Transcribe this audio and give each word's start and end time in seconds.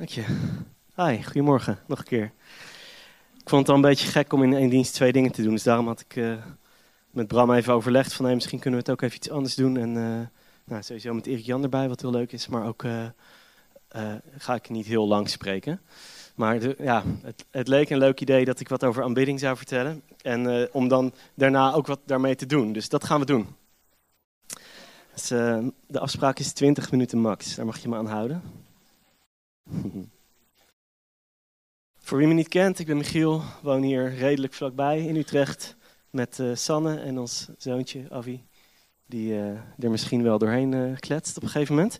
Dank 0.00 0.12
je. 0.12 0.24
Hi, 0.96 1.22
goedemorgen, 1.22 1.78
nog 1.86 1.98
een 1.98 2.04
keer. 2.04 2.32
Ik 3.38 3.48
vond 3.48 3.60
het 3.60 3.68
al 3.68 3.74
een 3.74 3.88
beetje 3.88 4.06
gek 4.06 4.32
om 4.32 4.42
in 4.42 4.52
één 4.52 4.68
dienst 4.68 4.94
twee 4.94 5.12
dingen 5.12 5.32
te 5.32 5.42
doen. 5.42 5.52
Dus 5.52 5.62
daarom 5.62 5.86
had 5.86 6.00
ik 6.00 6.16
uh, 6.16 6.34
met 7.10 7.26
Bram 7.26 7.52
even 7.52 7.72
overlegd 7.72 8.12
van 8.12 8.34
misschien 8.34 8.58
kunnen 8.58 8.80
we 8.80 8.90
het 8.90 8.94
ook 8.94 9.02
even 9.02 9.16
iets 9.16 9.30
anders 9.30 9.54
doen. 9.54 9.76
En 9.76 9.88
uh, 9.88 10.20
nou, 10.64 10.82
sowieso 10.82 11.14
met 11.14 11.26
Erik 11.26 11.44
Jan 11.44 11.62
erbij, 11.62 11.88
wat 11.88 12.00
heel 12.00 12.10
leuk 12.10 12.32
is. 12.32 12.48
Maar 12.48 12.66
ook 12.66 12.82
uh, 12.82 13.04
ga 14.36 14.54
ik 14.54 14.68
niet 14.68 14.86
heel 14.86 15.06
lang 15.06 15.28
spreken. 15.28 15.80
Maar 16.34 16.58
de, 16.58 16.76
ja, 16.78 17.02
het, 17.22 17.44
het, 17.50 17.68
leek 17.68 17.90
een 17.90 17.98
leuk 17.98 18.20
idee 18.20 18.44
dat 18.44 18.60
ik 18.60 18.68
wat 18.68 18.84
over 18.84 19.02
aanbidding 19.02 19.40
zou 19.40 19.56
vertellen. 19.56 20.02
En 20.22 20.68
om 20.72 20.88
dan 20.88 21.12
daarna 21.34 21.72
ook 21.72 21.86
wat 21.86 22.00
daarmee 22.04 22.34
te 22.34 22.46
doen. 22.46 22.72
Dus 22.72 22.88
dat 22.88 23.04
gaan 23.04 23.20
we 23.20 23.26
doen. 23.26 23.46
Dus, 25.14 25.28
de 25.86 26.00
afspraak 26.00 26.38
is 26.38 26.52
20 26.52 26.90
minuten 26.90 27.18
max. 27.18 27.54
Daar 27.54 27.66
mag 27.66 27.78
je 27.78 27.88
me 27.88 27.96
aan 27.96 28.06
houden. 28.06 28.68
Voor 31.98 32.18
wie 32.18 32.26
me 32.26 32.34
niet 32.34 32.48
kent, 32.48 32.78
ik 32.78 32.86
ben 32.86 32.96
Michiel, 32.96 33.42
woon 33.62 33.82
hier 33.82 34.14
redelijk 34.14 34.52
vlakbij 34.52 35.06
in 35.06 35.16
Utrecht 35.16 35.76
met 36.10 36.38
uh, 36.38 36.54
Sanne 36.54 37.00
en 37.00 37.18
ons 37.18 37.48
zoontje 37.58 38.06
Avi, 38.10 38.44
die 39.06 39.32
uh, 39.32 39.48
er 39.78 39.90
misschien 39.90 40.22
wel 40.22 40.38
doorheen 40.38 40.72
uh, 40.72 40.96
kletst 40.96 41.36
op 41.36 41.42
een 41.42 41.48
gegeven 41.48 41.74
moment. 41.74 41.98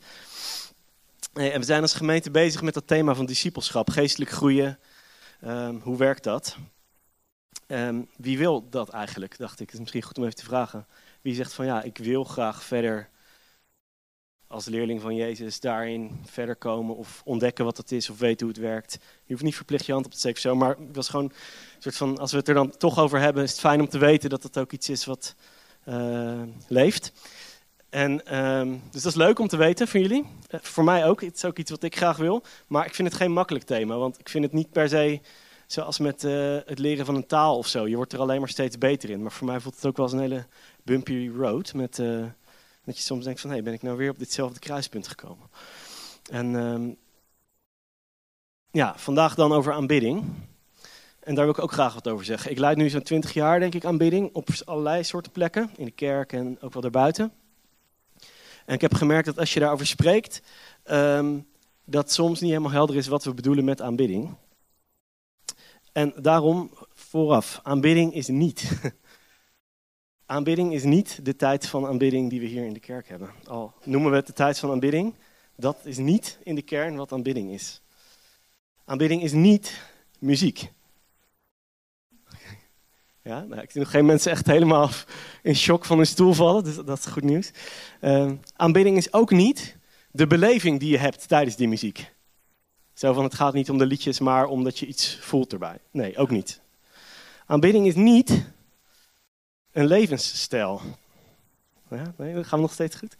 en 1.33 1.60
we 1.60 1.66
zijn 1.66 1.83
als 1.83 1.95
gemeente 1.95 2.30
bezig 2.30 2.62
met 2.62 2.74
dat 2.74 2.87
thema 2.87 3.15
van 3.15 3.27
discipelschap, 3.27 3.91
geestelijk 3.91 4.30
groeien. 4.30 4.79
Um, 5.45 5.80
hoe 5.82 5.96
werkt 5.96 6.24
dat? 6.24 6.57
Um, 7.66 8.09
wie 8.16 8.38
wil 8.38 8.68
dat 8.68 8.88
eigenlijk, 8.88 9.38
dacht 9.38 9.60
ik. 9.60 9.66
Het 9.66 9.74
is 9.74 9.80
misschien 9.80 10.02
goed 10.02 10.18
om 10.18 10.24
even 10.24 10.37
te 10.37 10.45
vragen. 10.45 10.87
Wie 11.21 11.34
zegt 11.34 11.52
van 11.52 11.65
ja, 11.66 11.82
ik 11.82 11.98
wil 11.98 12.24
graag 12.24 12.65
verder 12.65 13.09
als 14.50 14.64
leerling 14.64 15.00
van 15.00 15.14
Jezus 15.14 15.60
daarin 15.60 16.20
verder 16.24 16.56
komen 16.56 16.96
of 16.96 17.22
ontdekken 17.24 17.64
wat 17.64 17.77
het 17.77 17.92
is 17.92 18.10
of 18.10 18.18
weten 18.18 18.46
hoe 18.46 18.54
het 18.54 18.64
werkt. 18.64 18.98
Je 19.24 19.32
hoeft 19.32 19.45
niet 19.45 19.56
verplicht 19.56 19.86
je 19.86 19.92
hand 19.92 20.04
op 20.04 20.12
te 20.12 20.18
steken 20.18 20.40
zo, 20.40 20.54
maar 20.54 20.76
het 20.86 20.96
was 20.96 21.09
gewoon 21.09 21.24
een 21.24 21.32
soort 21.79 21.96
van, 21.96 22.18
als 22.18 22.30
we 22.30 22.38
het 22.38 22.48
er 22.48 22.54
dan 22.54 22.76
toch 22.76 22.98
over 22.98 23.20
hebben, 23.20 23.42
is 23.42 23.51
het 23.51 23.60
fijn 23.60 23.80
om 23.80 23.88
te 23.88 23.98
weten 23.98 24.30
dat 24.30 24.42
het 24.42 24.59
ook 24.59 24.73
iets 24.73 24.88
is 24.88 25.04
wat 25.04 25.34
uh, 25.88 26.42
leeft. 26.68 27.12
En, 27.90 28.38
um, 28.40 28.82
dus 28.90 29.02
dat 29.02 29.12
is 29.12 29.18
leuk 29.18 29.38
om 29.38 29.48
te 29.48 29.57
weten 29.57 29.88
voor 29.88 30.01
jullie. 30.01 30.26
Uh, 30.51 30.60
voor 30.62 30.85
mij 30.85 31.07
ook. 31.07 31.20
Het 31.20 31.37
is 31.37 31.45
ook 31.45 31.59
iets 31.59 31.70
wat 31.70 31.82
ik 31.82 31.96
graag 31.96 32.16
wil. 32.16 32.42
Maar 32.66 32.87
ik 32.87 32.95
vind 32.95 33.09
het 33.09 33.16
geen 33.16 33.32
makkelijk 33.32 33.64
thema. 33.64 33.96
Want 33.96 34.18
ik 34.18 34.29
vind 34.29 34.45
het 34.45 34.52
niet 34.52 34.70
per 34.70 34.88
se 34.88 35.20
zoals 35.66 35.98
met 35.98 36.24
uh, 36.24 36.59
het 36.66 36.79
leren 36.79 37.07
van 37.07 37.14
een 37.14 37.26
taal 37.26 37.59
of 37.59 37.66
zo. 37.66 37.88
Je 37.88 37.96
wordt 37.96 38.12
er 38.12 38.18
alleen 38.18 38.40
maar 38.40 38.48
steeds 38.48 38.79
beter 38.79 39.10
in. 39.10 39.23
Maar 39.23 39.32
voor 39.32 39.46
mij 39.46 39.60
voelt 39.60 39.74
het 39.74 39.87
ook 39.87 39.96
wel 39.96 40.07
als 40.07 40.14
een 40.14 40.20
hele 40.20 40.46
bumpy 40.82 41.30
road. 41.37 41.74
Met 41.74 42.02
dat 42.84 42.96
je 42.96 43.02
soms 43.02 43.24
denkt 43.24 43.40
van, 43.40 43.50
hé, 43.50 43.56
hey, 43.56 43.64
ben 43.64 43.74
ik 43.74 43.82
nou 43.82 43.96
weer 43.96 44.10
op 44.10 44.18
ditzelfde 44.18 44.59
kruispunt 44.59 45.09
gekomen? 45.09 45.48
En 46.30 46.54
um, 46.54 46.96
ja, 48.70 48.95
vandaag 48.96 49.34
dan 49.34 49.52
over 49.52 49.73
aanbidding. 49.73 50.24
En 51.20 51.34
daar 51.34 51.45
wil 51.45 51.54
ik 51.54 51.62
ook 51.62 51.73
graag 51.73 51.95
wat 51.95 52.08
over 52.08 52.24
zeggen. 52.24 52.51
Ik 52.51 52.58
leid 52.58 52.76
nu 52.76 52.88
zo'n 52.88 53.02
twintig 53.02 53.32
jaar, 53.32 53.60
denk 53.60 53.74
ik, 53.74 53.84
aanbidding 53.84 54.34
op 54.34 54.48
allerlei 54.64 55.04
soorten 55.04 55.32
plekken. 55.32 55.70
In 55.76 55.84
de 55.84 55.90
kerk 55.90 56.32
en 56.32 56.58
ook 56.60 56.73
wel 56.73 56.82
daarbuiten. 56.82 57.32
En 58.66 58.74
ik 58.74 58.80
heb 58.80 58.95
gemerkt 58.95 59.26
dat 59.26 59.38
als 59.38 59.52
je 59.52 59.60
daarover 59.60 59.86
spreekt, 59.86 60.42
um, 60.90 61.46
dat 61.84 62.12
soms 62.12 62.40
niet 62.40 62.51
helemaal 62.51 62.73
helder 62.73 62.96
is 62.96 63.06
wat 63.06 63.24
we 63.24 63.34
bedoelen 63.34 63.64
met 63.64 63.80
aanbidding. 63.80 64.34
En 65.92 66.12
daarom 66.16 66.70
vooraf, 66.94 67.60
aanbidding 67.62 68.14
is 68.14 68.28
niet 68.28 68.70
Aanbidding 70.31 70.72
is 70.72 70.84
niet 70.84 71.25
de 71.25 71.36
tijd 71.36 71.66
van 71.66 71.86
aanbidding 71.86 72.31
die 72.31 72.41
we 72.41 72.47
hier 72.47 72.64
in 72.64 72.72
de 72.72 72.81
kerk 72.81 73.09
hebben. 73.09 73.31
Al 73.44 73.75
noemen 73.84 74.10
we 74.10 74.16
het 74.16 74.26
de 74.26 74.32
tijd 74.32 74.59
van 74.59 74.70
aanbidding, 74.70 75.14
dat 75.56 75.76
is 75.84 75.98
niet 75.98 76.38
in 76.42 76.54
de 76.54 76.62
kern 76.62 76.97
wat 76.97 77.12
aanbidding 77.12 77.53
is. 77.53 77.81
Aanbidding 78.84 79.22
is 79.22 79.32
niet 79.32 79.82
muziek. 80.19 80.70
Ja, 83.22 83.44
nou, 83.44 83.60
ik 83.60 83.70
zie 83.70 83.81
nog 83.81 83.91
geen 83.91 84.06
mensen 84.06 84.31
echt 84.31 84.47
helemaal 84.47 84.91
in 85.42 85.56
shock 85.56 85.84
van 85.84 85.96
hun 85.96 86.06
stoel 86.06 86.32
vallen, 86.32 86.64
dus 86.64 86.74
dat 86.74 86.98
is 86.98 87.06
goed 87.06 87.24
nieuws. 87.24 87.50
Uh, 88.00 88.32
aanbidding 88.56 88.96
is 88.96 89.12
ook 89.12 89.30
niet 89.30 89.76
de 90.10 90.26
beleving 90.26 90.80
die 90.80 90.90
je 90.90 90.98
hebt 90.98 91.28
tijdens 91.28 91.56
die 91.56 91.69
muziek. 91.69 92.12
Zo 92.94 93.12
van 93.12 93.24
het 93.24 93.34
gaat 93.34 93.54
niet 93.54 93.70
om 93.70 93.78
de 93.78 93.86
liedjes, 93.86 94.20
maar 94.20 94.46
omdat 94.46 94.78
je 94.78 94.86
iets 94.86 95.19
voelt 95.20 95.52
erbij. 95.52 95.78
Nee, 95.90 96.16
ook 96.16 96.30
niet. 96.30 96.60
Aanbidding 97.46 97.86
is 97.86 97.94
niet 97.94 98.44
een 99.72 99.86
levensstijl. 99.86 100.81
Ja, 101.91 102.14
nee, 102.16 102.34
dat 102.34 102.47
gaan 102.47 102.58
we 102.58 102.64
nog 102.64 102.72
steeds 102.72 102.97
goed. 102.97 103.16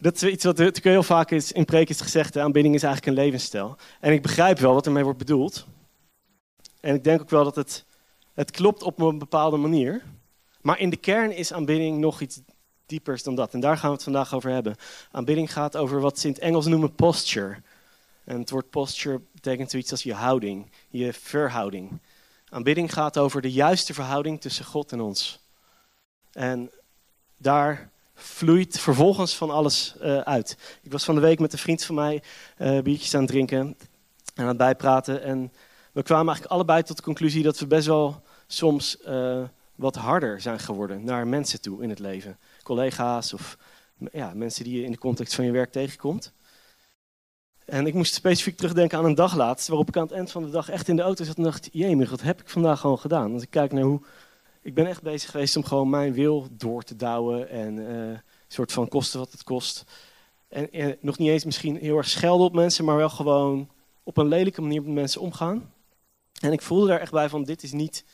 Dat 0.00 0.14
is 0.14 0.22
iets 0.22 0.44
wat 0.44 0.56
natuurlijk 0.56 0.84
heel 0.84 1.02
vaak 1.02 1.30
is, 1.30 1.52
in 1.52 1.64
preek 1.64 1.88
is 1.88 2.00
gezegd, 2.00 2.36
aanbidding 2.36 2.74
is 2.74 2.82
eigenlijk 2.82 3.16
een 3.16 3.24
levensstijl. 3.24 3.76
En 4.00 4.12
ik 4.12 4.22
begrijp 4.22 4.58
wel 4.58 4.74
wat 4.74 4.86
ermee 4.86 5.04
wordt 5.04 5.18
bedoeld. 5.18 5.66
En 6.80 6.94
ik 6.94 7.04
denk 7.04 7.20
ook 7.20 7.30
wel 7.30 7.44
dat 7.44 7.54
het, 7.54 7.84
het 8.34 8.50
klopt 8.50 8.82
op 8.82 9.00
een 9.00 9.18
bepaalde 9.18 9.56
manier. 9.56 10.02
Maar 10.60 10.78
in 10.78 10.90
de 10.90 10.96
kern 10.96 11.32
is 11.32 11.52
aanbidding 11.52 11.98
nog 11.98 12.20
iets 12.20 12.40
diepers 12.86 13.22
dan 13.22 13.34
dat. 13.34 13.54
En 13.54 13.60
daar 13.60 13.76
gaan 13.76 13.88
we 13.88 13.94
het 13.94 14.04
vandaag 14.04 14.34
over 14.34 14.50
hebben. 14.50 14.76
Aanbidding 15.10 15.52
gaat 15.52 15.76
over 15.76 16.00
wat 16.00 16.18
ze 16.18 16.26
in 16.26 16.32
het 16.32 16.42
Engels 16.42 16.66
noemen 16.66 16.94
posture. 16.94 17.62
En 18.24 18.38
het 18.38 18.50
woord 18.50 18.70
posture 18.70 19.20
betekent 19.32 19.70
zoiets 19.70 19.90
als 19.90 20.02
je 20.02 20.14
houding, 20.14 20.70
je 20.88 21.12
verhouding. 21.12 21.98
Aanbidding 22.48 22.92
gaat 22.92 23.18
over 23.18 23.40
de 23.40 23.52
juiste 23.52 23.94
verhouding 23.94 24.40
tussen 24.40 24.64
God 24.64 24.92
en 24.92 25.00
ons. 25.00 25.45
En 26.36 26.70
daar 27.38 27.90
vloeit 28.14 28.80
vervolgens 28.80 29.36
van 29.36 29.50
alles 29.50 29.94
uh, 30.02 30.18
uit. 30.18 30.78
Ik 30.82 30.92
was 30.92 31.04
van 31.04 31.14
de 31.14 31.20
week 31.20 31.38
met 31.38 31.52
een 31.52 31.58
vriend 31.58 31.84
van 31.84 31.94
mij 31.94 32.22
uh, 32.58 32.80
biertjes 32.80 33.14
aan 33.14 33.20
het 33.20 33.30
drinken 33.30 33.58
en 33.58 34.42
aan 34.42 34.48
het 34.48 34.56
bijpraten. 34.56 35.22
En 35.22 35.52
we 35.92 36.02
kwamen 36.02 36.26
eigenlijk 36.26 36.54
allebei 36.54 36.82
tot 36.82 36.96
de 36.96 37.02
conclusie 37.02 37.42
dat 37.42 37.58
we 37.58 37.66
best 37.66 37.86
wel 37.86 38.22
soms 38.46 38.96
uh, 39.08 39.42
wat 39.74 39.96
harder 39.96 40.40
zijn 40.40 40.58
geworden 40.58 41.04
naar 41.04 41.26
mensen 41.26 41.60
toe 41.60 41.82
in 41.82 41.88
het 41.88 41.98
leven. 41.98 42.38
Collega's 42.62 43.32
of 43.32 43.58
ja, 44.12 44.32
mensen 44.34 44.64
die 44.64 44.78
je 44.78 44.84
in 44.84 44.90
de 44.90 44.98
context 44.98 45.34
van 45.34 45.44
je 45.44 45.50
werk 45.50 45.72
tegenkomt. 45.72 46.32
En 47.64 47.86
ik 47.86 47.94
moest 47.94 48.14
specifiek 48.14 48.56
terugdenken 48.56 48.98
aan 48.98 49.04
een 49.04 49.14
dag 49.14 49.36
laatst, 49.36 49.68
waarop 49.68 49.88
ik 49.88 49.96
aan 49.96 50.02
het 50.02 50.12
eind 50.12 50.30
van 50.30 50.42
de 50.42 50.50
dag 50.50 50.68
echt 50.68 50.88
in 50.88 50.96
de 50.96 51.02
auto 51.02 51.24
zat 51.24 51.36
en 51.36 51.42
dacht, 51.42 51.68
jemig, 51.72 52.10
wat 52.10 52.22
heb 52.22 52.40
ik 52.40 52.48
vandaag 52.48 52.80
gewoon 52.80 52.98
gedaan? 52.98 53.32
Als 53.32 53.42
ik 53.42 53.50
kijk 53.50 53.72
naar 53.72 53.82
hoe 53.82 54.00
ik 54.66 54.74
ben 54.74 54.86
echt 54.86 55.02
bezig 55.02 55.30
geweest 55.30 55.56
om 55.56 55.64
gewoon 55.64 55.90
mijn 55.90 56.12
wil 56.12 56.48
door 56.50 56.82
te 56.82 56.96
douwen 56.96 57.48
en 57.48 57.76
een 57.76 58.20
soort 58.48 58.72
van 58.72 58.88
kosten 58.88 59.18
wat 59.18 59.32
het 59.32 59.42
kost. 59.42 59.84
En, 60.48 60.72
en, 60.72 60.96
nog 61.00 61.18
niet 61.18 61.28
eens 61.28 61.44
misschien 61.44 61.76
heel 61.76 61.96
erg 61.96 62.08
schelden 62.08 62.46
op 62.46 62.54
mensen, 62.54 62.84
maar 62.84 62.96
wel 62.96 63.08
gewoon 63.08 63.70
op 64.02 64.16
een 64.16 64.28
lelijke 64.28 64.60
manier 64.60 64.82
met 64.82 64.92
mensen 64.92 65.20
omgaan. 65.20 65.72
En 66.40 66.52
ik 66.52 66.62
voelde 66.62 66.86
daar 66.86 67.00
echt 67.00 67.12
bij 67.12 67.28
van, 67.28 67.44
dit 67.44 67.62
is 67.62 67.72
niet 67.72 68.04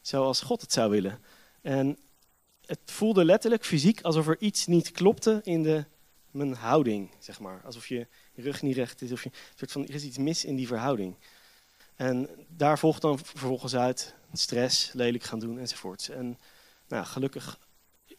zoals 0.00 0.40
God 0.40 0.60
het 0.60 0.72
zou 0.72 0.90
willen. 0.90 1.18
En 1.62 1.98
het 2.66 2.80
voelde 2.84 3.24
letterlijk 3.24 3.64
fysiek 3.64 4.00
alsof 4.00 4.28
er 4.28 4.40
iets 4.40 4.66
niet 4.66 4.90
klopte 4.90 5.40
in 5.44 5.62
de, 5.62 5.84
mijn 6.30 6.54
houding, 6.54 7.10
zeg 7.18 7.40
maar. 7.40 7.62
Alsof 7.64 7.86
je 7.86 8.06
rug 8.34 8.62
niet 8.62 8.76
recht 8.76 9.02
is, 9.02 9.12
of 9.12 9.24
je, 9.24 9.30
soort 9.54 9.72
van, 9.72 9.86
er 9.86 9.94
is 9.94 10.04
iets 10.04 10.18
mis 10.18 10.44
in 10.44 10.56
die 10.56 10.66
verhouding. 10.66 11.16
En 11.94 12.28
daar 12.48 12.78
volgt 12.78 13.02
dan 13.02 13.18
vervolgens 13.18 13.76
uit 13.76 14.14
stress, 14.38 14.92
lelijk 14.92 15.24
gaan 15.24 15.38
doen 15.38 15.58
enzovoorts. 15.58 16.08
En 16.08 16.38
nou, 16.88 17.04
gelukkig 17.04 17.58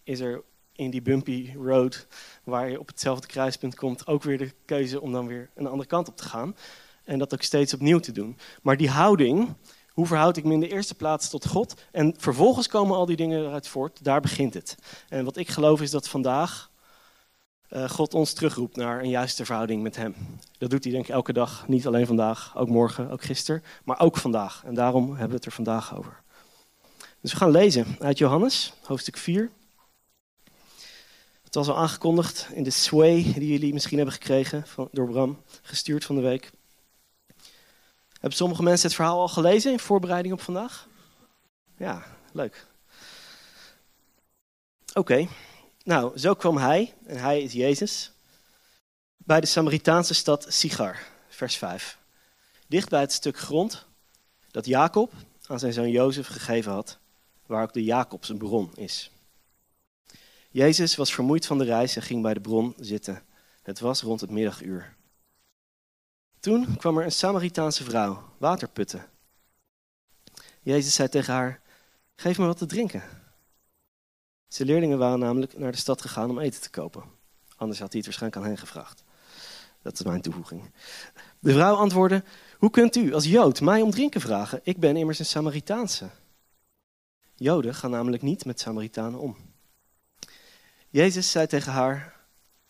is 0.03 0.19
er 0.19 0.43
in 0.73 0.89
die 0.89 1.01
bumpy 1.01 1.53
road, 1.55 2.07
waar 2.43 2.69
je 2.69 2.79
op 2.79 2.87
hetzelfde 2.87 3.27
kruispunt 3.27 3.75
komt, 3.75 4.07
ook 4.07 4.23
weer 4.23 4.37
de 4.37 4.51
keuze 4.65 5.01
om 5.01 5.11
dan 5.11 5.27
weer 5.27 5.49
een 5.55 5.67
andere 5.67 5.89
kant 5.89 6.07
op 6.07 6.17
te 6.17 6.23
gaan. 6.23 6.55
En 7.03 7.19
dat 7.19 7.33
ook 7.33 7.41
steeds 7.41 7.73
opnieuw 7.73 7.99
te 7.99 8.11
doen. 8.11 8.37
Maar 8.61 8.77
die 8.77 8.89
houding, 8.89 9.55
hoe 9.89 10.05
verhoud 10.05 10.37
ik 10.37 10.43
me 10.43 10.53
in 10.53 10.59
de 10.59 10.69
eerste 10.69 10.95
plaats 10.95 11.29
tot 11.29 11.47
God? 11.47 11.73
En 11.91 12.13
vervolgens 12.17 12.67
komen 12.67 12.95
al 12.95 13.05
die 13.05 13.15
dingen 13.15 13.45
eruit 13.45 13.67
voort, 13.67 14.03
daar 14.03 14.21
begint 14.21 14.53
het. 14.53 14.77
En 15.09 15.25
wat 15.25 15.37
ik 15.37 15.49
geloof 15.49 15.81
is 15.81 15.91
dat 15.91 16.07
vandaag 16.07 16.70
God 17.71 18.13
ons 18.13 18.33
terugroept 18.33 18.75
naar 18.75 18.99
een 18.99 19.09
juiste 19.09 19.45
verhouding 19.45 19.83
met 19.83 19.95
Hem. 19.95 20.15
Dat 20.57 20.69
doet 20.69 20.83
hij 20.83 20.93
denk 20.93 21.05
ik 21.05 21.11
elke 21.13 21.33
dag, 21.33 21.67
niet 21.67 21.87
alleen 21.87 22.05
vandaag, 22.05 22.57
ook 22.57 22.67
morgen, 22.67 23.09
ook 23.09 23.23
gisteren, 23.23 23.63
maar 23.83 23.99
ook 23.99 24.17
vandaag. 24.17 24.61
En 24.65 24.73
daarom 24.73 25.09
hebben 25.09 25.29
we 25.29 25.35
het 25.35 25.45
er 25.45 25.51
vandaag 25.51 25.97
over. 25.97 26.21
Dus 27.21 27.31
we 27.31 27.37
gaan 27.37 27.51
lezen 27.51 27.95
uit 27.99 28.17
Johannes, 28.17 28.73
hoofdstuk 28.83 29.17
4. 29.17 29.49
Het 31.43 31.55
was 31.55 31.67
al 31.67 31.77
aangekondigd 31.77 32.47
in 32.53 32.63
de 32.63 32.69
sway 32.69 33.33
die 33.33 33.51
jullie 33.51 33.73
misschien 33.73 33.97
hebben 33.97 34.15
gekregen 34.15 34.67
van, 34.67 34.89
door 34.91 35.09
Bram, 35.09 35.41
gestuurd 35.61 36.05
van 36.05 36.15
de 36.15 36.21
week. 36.21 36.51
Hebben 38.11 38.37
sommige 38.37 38.63
mensen 38.63 38.87
het 38.87 38.95
verhaal 38.95 39.19
al 39.19 39.27
gelezen 39.27 39.71
in 39.71 39.79
voorbereiding 39.79 40.33
op 40.33 40.41
vandaag? 40.41 40.87
Ja, 41.77 42.03
leuk. 42.31 42.65
Oké. 44.93 45.27
Nou, 45.83 46.17
zo 46.17 46.33
kwam 46.33 46.57
hij, 46.57 46.93
en 47.05 47.17
hij 47.17 47.41
is 47.41 47.53
Jezus, 47.53 48.11
bij 49.17 49.41
de 49.41 49.47
Samaritaanse 49.47 50.13
stad 50.13 50.45
Sigar, 50.49 50.99
vers 51.27 51.55
5. 51.55 51.97
Dicht 52.67 52.89
bij 52.89 52.99
het 52.99 53.11
stuk 53.11 53.37
grond 53.37 53.85
dat 54.51 54.65
Jacob 54.65 55.13
aan 55.47 55.59
zijn 55.59 55.73
zoon 55.73 55.89
Jozef 55.89 56.27
gegeven 56.27 56.71
had, 56.71 56.97
waar 57.45 57.63
ook 57.63 57.73
de 57.73 57.83
Jacobse 57.83 58.35
bron 58.35 58.75
is. 58.75 59.11
Jezus 60.49 60.95
was 60.95 61.13
vermoeid 61.13 61.45
van 61.45 61.57
de 61.57 61.63
reis 61.63 61.95
en 61.95 62.01
ging 62.01 62.21
bij 62.21 62.33
de 62.33 62.41
bron 62.41 62.73
zitten. 62.79 63.23
Het 63.61 63.79
was 63.79 64.01
rond 64.01 64.21
het 64.21 64.29
middaguur. 64.29 64.95
Toen 66.39 66.77
kwam 66.77 66.97
er 66.97 67.05
een 67.05 67.11
Samaritaanse 67.11 67.83
vrouw 67.83 68.33
water 68.37 68.69
putten. 68.69 69.09
Jezus 70.61 70.93
zei 70.93 71.09
tegen 71.09 71.33
haar: 71.33 71.61
Geef 72.15 72.37
me 72.37 72.45
wat 72.45 72.57
te 72.57 72.65
drinken. 72.65 73.20
Zijn 74.53 74.67
leerlingen 74.67 74.97
waren 74.97 75.19
namelijk 75.19 75.57
naar 75.57 75.71
de 75.71 75.77
stad 75.77 76.01
gegaan 76.01 76.29
om 76.29 76.39
eten 76.39 76.61
te 76.61 76.69
kopen. 76.69 77.03
Anders 77.55 77.79
had 77.79 77.89
hij 77.89 77.97
het 77.97 78.05
waarschijnlijk 78.05 78.41
aan 78.41 78.47
hen 78.47 78.57
gevraagd. 78.57 79.03
Dat 79.81 79.93
is 79.93 80.03
mijn 80.05 80.21
toevoeging. 80.21 80.71
De 81.39 81.53
vrouw 81.53 81.75
antwoordde: 81.75 82.23
Hoe 82.57 82.69
kunt 82.69 82.95
u 82.95 83.13
als 83.13 83.25
Jood 83.25 83.61
mij 83.61 83.81
om 83.81 83.91
drinken 83.91 84.21
vragen? 84.21 84.59
Ik 84.63 84.79
ben 84.79 84.95
immers 84.95 85.19
een 85.19 85.25
Samaritaanse. 85.25 86.09
Joden 87.35 87.75
gaan 87.75 87.91
namelijk 87.91 88.21
niet 88.21 88.45
met 88.45 88.59
Samaritanen 88.59 89.19
om. 89.19 89.37
Jezus 90.89 91.31
zei 91.31 91.47
tegen 91.47 91.71
haar: 91.71 92.15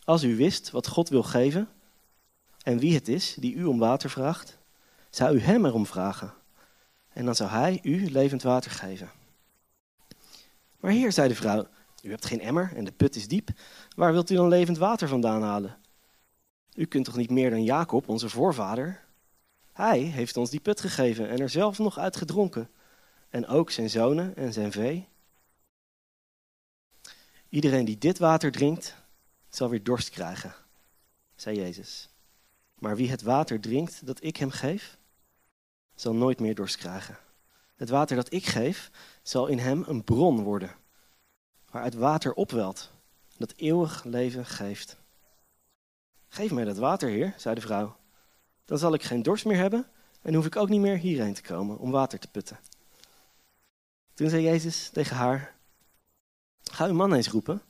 Als 0.03 0.23
u 0.23 0.35
wist 0.35 0.71
wat 0.71 0.87
God 0.87 1.09
wil 1.09 1.23
geven 1.23 1.69
en 2.63 2.79
wie 2.79 2.93
het 2.93 3.07
is 3.07 3.35
die 3.39 3.55
u 3.55 3.63
om 3.63 3.79
water 3.79 4.09
vraagt, 4.09 4.57
zou 5.09 5.35
u 5.35 5.39
hem 5.39 5.65
erom 5.65 5.85
vragen. 5.85 6.33
En 7.13 7.25
dan 7.25 7.35
zou 7.35 7.49
hij 7.49 7.79
u 7.83 8.11
levend 8.11 8.43
water 8.43 8.71
geven. 8.71 9.09
Maar 10.81 10.91
heer, 10.91 11.11
zei 11.11 11.27
de 11.27 11.35
vrouw, 11.35 11.67
u 12.03 12.09
hebt 12.09 12.25
geen 12.25 12.41
emmer 12.41 12.71
en 12.75 12.83
de 12.83 12.91
put 12.91 13.15
is 13.15 13.27
diep. 13.27 13.49
Waar 13.95 14.11
wilt 14.11 14.29
u 14.29 14.35
dan 14.35 14.47
levend 14.47 14.77
water 14.77 15.07
vandaan 15.07 15.41
halen? 15.43 15.77
U 16.75 16.85
kunt 16.85 17.05
toch 17.05 17.15
niet 17.15 17.29
meer 17.29 17.49
dan 17.49 17.63
Jacob, 17.63 18.07
onze 18.07 18.29
voorvader? 18.29 19.03
Hij 19.73 19.99
heeft 19.99 20.37
ons 20.37 20.49
die 20.49 20.59
put 20.59 20.81
gegeven 20.81 21.29
en 21.29 21.39
er 21.39 21.49
zelf 21.49 21.79
nog 21.79 21.97
uit 21.97 22.15
gedronken. 22.15 22.69
En 23.29 23.47
ook 23.47 23.71
zijn 23.71 23.89
zonen 23.89 24.35
en 24.35 24.53
zijn 24.53 24.71
vee. 24.71 25.07
Iedereen 27.49 27.85
die 27.85 27.97
dit 27.97 28.17
water 28.17 28.51
drinkt, 28.51 28.95
zal 29.49 29.69
weer 29.69 29.83
dorst 29.83 30.09
krijgen, 30.09 30.53
zei 31.35 31.57
Jezus. 31.57 32.09
Maar 32.79 32.95
wie 32.95 33.09
het 33.09 33.21
water 33.21 33.59
drinkt 33.59 34.05
dat 34.05 34.23
ik 34.23 34.37
hem 34.37 34.49
geef, 34.49 34.97
zal 35.95 36.13
nooit 36.13 36.39
meer 36.39 36.55
dorst 36.55 36.77
krijgen. 36.77 37.17
Het 37.75 37.89
water 37.89 38.15
dat 38.15 38.33
ik 38.33 38.45
geef, 38.45 38.91
zal 39.21 39.47
in 39.47 39.59
hem 39.59 39.83
een 39.87 40.03
bron 40.03 40.43
worden, 40.43 40.75
waaruit 41.69 41.93
water 41.93 42.33
opwelt, 42.33 42.91
dat 43.37 43.53
eeuwig 43.55 44.03
leven 44.03 44.45
geeft. 44.45 44.97
Geef 46.27 46.51
mij 46.51 46.63
dat 46.63 46.77
water, 46.77 47.09
heer, 47.09 47.33
zei 47.37 47.55
de 47.55 47.61
vrouw. 47.61 47.97
Dan 48.65 48.77
zal 48.77 48.93
ik 48.93 49.03
geen 49.03 49.23
dorst 49.23 49.45
meer 49.45 49.57
hebben 49.57 49.87
en 50.21 50.33
hoef 50.33 50.45
ik 50.45 50.55
ook 50.55 50.69
niet 50.69 50.79
meer 50.79 50.97
hierheen 50.97 51.33
te 51.33 51.41
komen 51.41 51.77
om 51.77 51.91
water 51.91 52.19
te 52.19 52.27
putten. 52.27 52.59
Toen 54.13 54.29
zei 54.29 54.43
Jezus 54.43 54.89
tegen 54.89 55.15
haar, 55.15 55.55
ga 56.63 56.85
uw 56.85 56.93
man 56.93 57.13
eens 57.13 57.27
roepen 57.27 57.61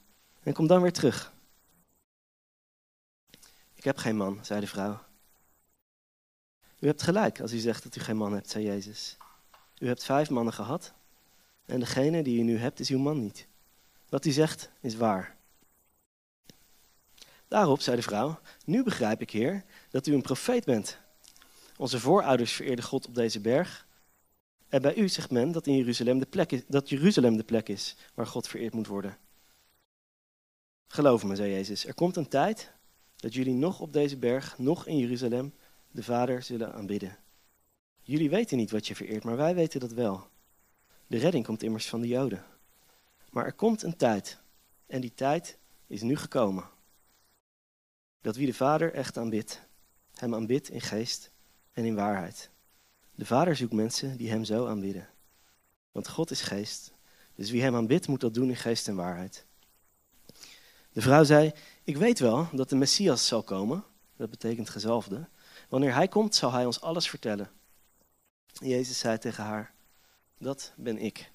en 0.43 0.53
kom 0.53 0.67
dan 0.67 0.81
weer 0.81 0.93
terug. 0.93 1.33
Ik 3.73 3.83
heb 3.83 3.97
geen 3.97 4.17
man, 4.17 4.39
zei 4.45 4.59
de 4.59 4.67
vrouw. 4.67 4.99
U 6.79 6.87
hebt 6.87 7.01
gelijk 7.01 7.39
als 7.41 7.51
u 7.51 7.57
zegt 7.57 7.83
dat 7.83 7.95
u 7.95 8.01
geen 8.01 8.17
man 8.17 8.33
hebt, 8.33 8.49
zei 8.49 8.65
Jezus. 8.65 9.17
U 9.77 9.87
hebt 9.87 10.03
vijf 10.03 10.29
mannen 10.29 10.53
gehad 10.53 10.93
en 11.71 11.79
degene 11.79 12.23
die 12.23 12.39
u 12.39 12.41
nu 12.43 12.57
hebt 12.57 12.79
is 12.79 12.89
uw 12.89 12.99
man 12.99 13.19
niet. 13.19 13.47
Wat 14.09 14.25
u 14.25 14.31
zegt 14.31 14.71
is 14.81 14.95
waar. 14.95 15.37
Daarop 17.47 17.81
zei 17.81 17.95
de 17.95 18.01
vrouw, 18.01 18.39
nu 18.65 18.83
begrijp 18.83 19.21
ik, 19.21 19.31
heer, 19.31 19.63
dat 19.89 20.07
u 20.07 20.13
een 20.13 20.21
profeet 20.21 20.65
bent. 20.65 20.99
Onze 21.77 21.99
voorouders 21.99 22.51
vereerden 22.51 22.85
God 22.85 23.07
op 23.07 23.15
deze 23.15 23.39
berg. 23.39 23.87
En 24.69 24.81
bij 24.81 24.95
u 24.95 25.09
zegt 25.09 25.31
men 25.31 25.51
dat, 25.51 25.67
in 25.67 25.77
Jeruzalem 25.77 26.19
de 26.19 26.25
plek 26.25 26.51
is, 26.51 26.61
dat 26.67 26.89
Jeruzalem 26.89 27.37
de 27.37 27.43
plek 27.43 27.69
is 27.69 27.95
waar 28.13 28.27
God 28.27 28.47
vereerd 28.47 28.73
moet 28.73 28.87
worden. 28.87 29.17
Geloof 30.87 31.23
me, 31.23 31.35
zei 31.35 31.51
Jezus, 31.51 31.85
er 31.85 31.93
komt 31.93 32.15
een 32.15 32.27
tijd 32.27 32.71
dat 33.15 33.33
jullie 33.33 33.53
nog 33.53 33.79
op 33.79 33.93
deze 33.93 34.17
berg, 34.17 34.57
nog 34.57 34.87
in 34.87 34.97
Jeruzalem, 34.97 35.53
de 35.91 36.03
Vader 36.03 36.43
zullen 36.43 36.73
aanbidden. 36.73 37.17
Jullie 38.01 38.29
weten 38.29 38.57
niet 38.57 38.71
wat 38.71 38.87
je 38.87 38.95
vereert, 38.95 39.23
maar 39.23 39.37
wij 39.37 39.55
weten 39.55 39.79
dat 39.79 39.91
wel. 39.91 40.30
De 41.11 41.17
redding 41.17 41.45
komt 41.45 41.63
immers 41.63 41.87
van 41.87 42.01
de 42.01 42.07
Joden. 42.07 42.45
Maar 43.29 43.45
er 43.45 43.53
komt 43.53 43.83
een 43.83 43.95
tijd, 43.95 44.39
en 44.85 45.01
die 45.01 45.13
tijd 45.13 45.57
is 45.87 46.01
nu 46.01 46.17
gekomen. 46.17 46.69
Dat 48.21 48.35
wie 48.35 48.45
de 48.45 48.53
Vader 48.53 48.93
echt 48.93 49.17
aanbidt, 49.17 49.61
hem 50.15 50.35
aanbidt 50.35 50.69
in 50.69 50.81
geest 50.81 51.31
en 51.71 51.85
in 51.85 51.95
waarheid. 51.95 52.49
De 53.15 53.25
Vader 53.25 53.55
zoekt 53.55 53.73
mensen 53.73 54.17
die 54.17 54.29
hem 54.29 54.43
zo 54.43 54.67
aanbidden. 54.67 55.09
Want 55.91 56.07
God 56.07 56.31
is 56.31 56.41
geest, 56.41 56.93
dus 57.35 57.51
wie 57.51 57.61
hem 57.61 57.75
aanbidt 57.75 58.07
moet 58.07 58.21
dat 58.21 58.33
doen 58.33 58.49
in 58.49 58.55
geest 58.55 58.87
en 58.87 58.95
waarheid. 58.95 59.45
De 60.91 61.01
vrouw 61.01 61.23
zei, 61.23 61.51
ik 61.83 61.97
weet 61.97 62.19
wel 62.19 62.47
dat 62.51 62.69
de 62.69 62.75
Messias 62.75 63.27
zal 63.27 63.43
komen, 63.43 63.83
dat 64.15 64.29
betekent 64.29 64.69
gezalfde. 64.69 65.27
Wanneer 65.69 65.93
hij 65.93 66.07
komt, 66.07 66.35
zal 66.35 66.51
hij 66.51 66.65
ons 66.65 66.81
alles 66.81 67.09
vertellen. 67.09 67.51
Jezus 68.51 68.99
zei 68.99 69.17
tegen 69.17 69.43
haar, 69.43 69.73
dat 70.41 70.73
ben 70.75 70.97
ik, 70.97 71.31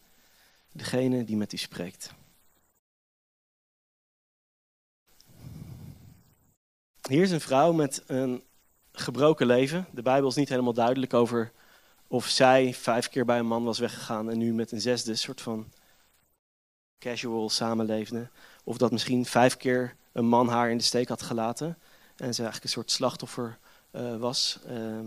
degene 0.73 1.25
die 1.25 1.37
met 1.37 1.53
u 1.53 1.56
spreekt. 1.56 2.14
Hier 7.08 7.23
is 7.23 7.31
een 7.31 7.41
vrouw 7.41 7.73
met 7.73 8.03
een 8.06 8.43
gebroken 8.93 9.47
leven. 9.47 9.87
De 9.93 10.03
Bijbel 10.03 10.29
is 10.29 10.35
niet 10.35 10.49
helemaal 10.49 10.73
duidelijk 10.73 11.14
over 11.14 11.53
of 12.06 12.26
zij 12.26 12.75
vijf 12.75 13.08
keer 13.08 13.25
bij 13.25 13.38
een 13.38 13.47
man 13.47 13.64
was 13.64 13.79
weggegaan 13.79 14.31
en 14.31 14.38
nu 14.38 14.55
met 14.55 14.73
een 14.73 14.81
zesde 14.81 15.14
soort 15.14 15.41
van 15.41 15.73
casual 16.99 17.49
samenleefde. 17.49 18.31
Of 18.64 18.76
dat 18.79 18.93
misschien 18.93 19.25
vijf 19.25 19.56
keer 19.56 19.97
een 20.12 20.26
man 20.26 20.49
haar 20.49 20.70
in 20.70 20.79
de 20.79 20.85
steek 20.85 21.08
had 21.08 21.23
gelaten 21.23 21.79
en 22.17 22.35
ze 22.35 22.43
eigenlijk 22.43 22.62
een 22.62 22.69
soort 22.69 22.91
slachtoffer 22.91 23.58
uh, 23.93 24.17
was. 24.17 24.58
Uh, 24.69 24.99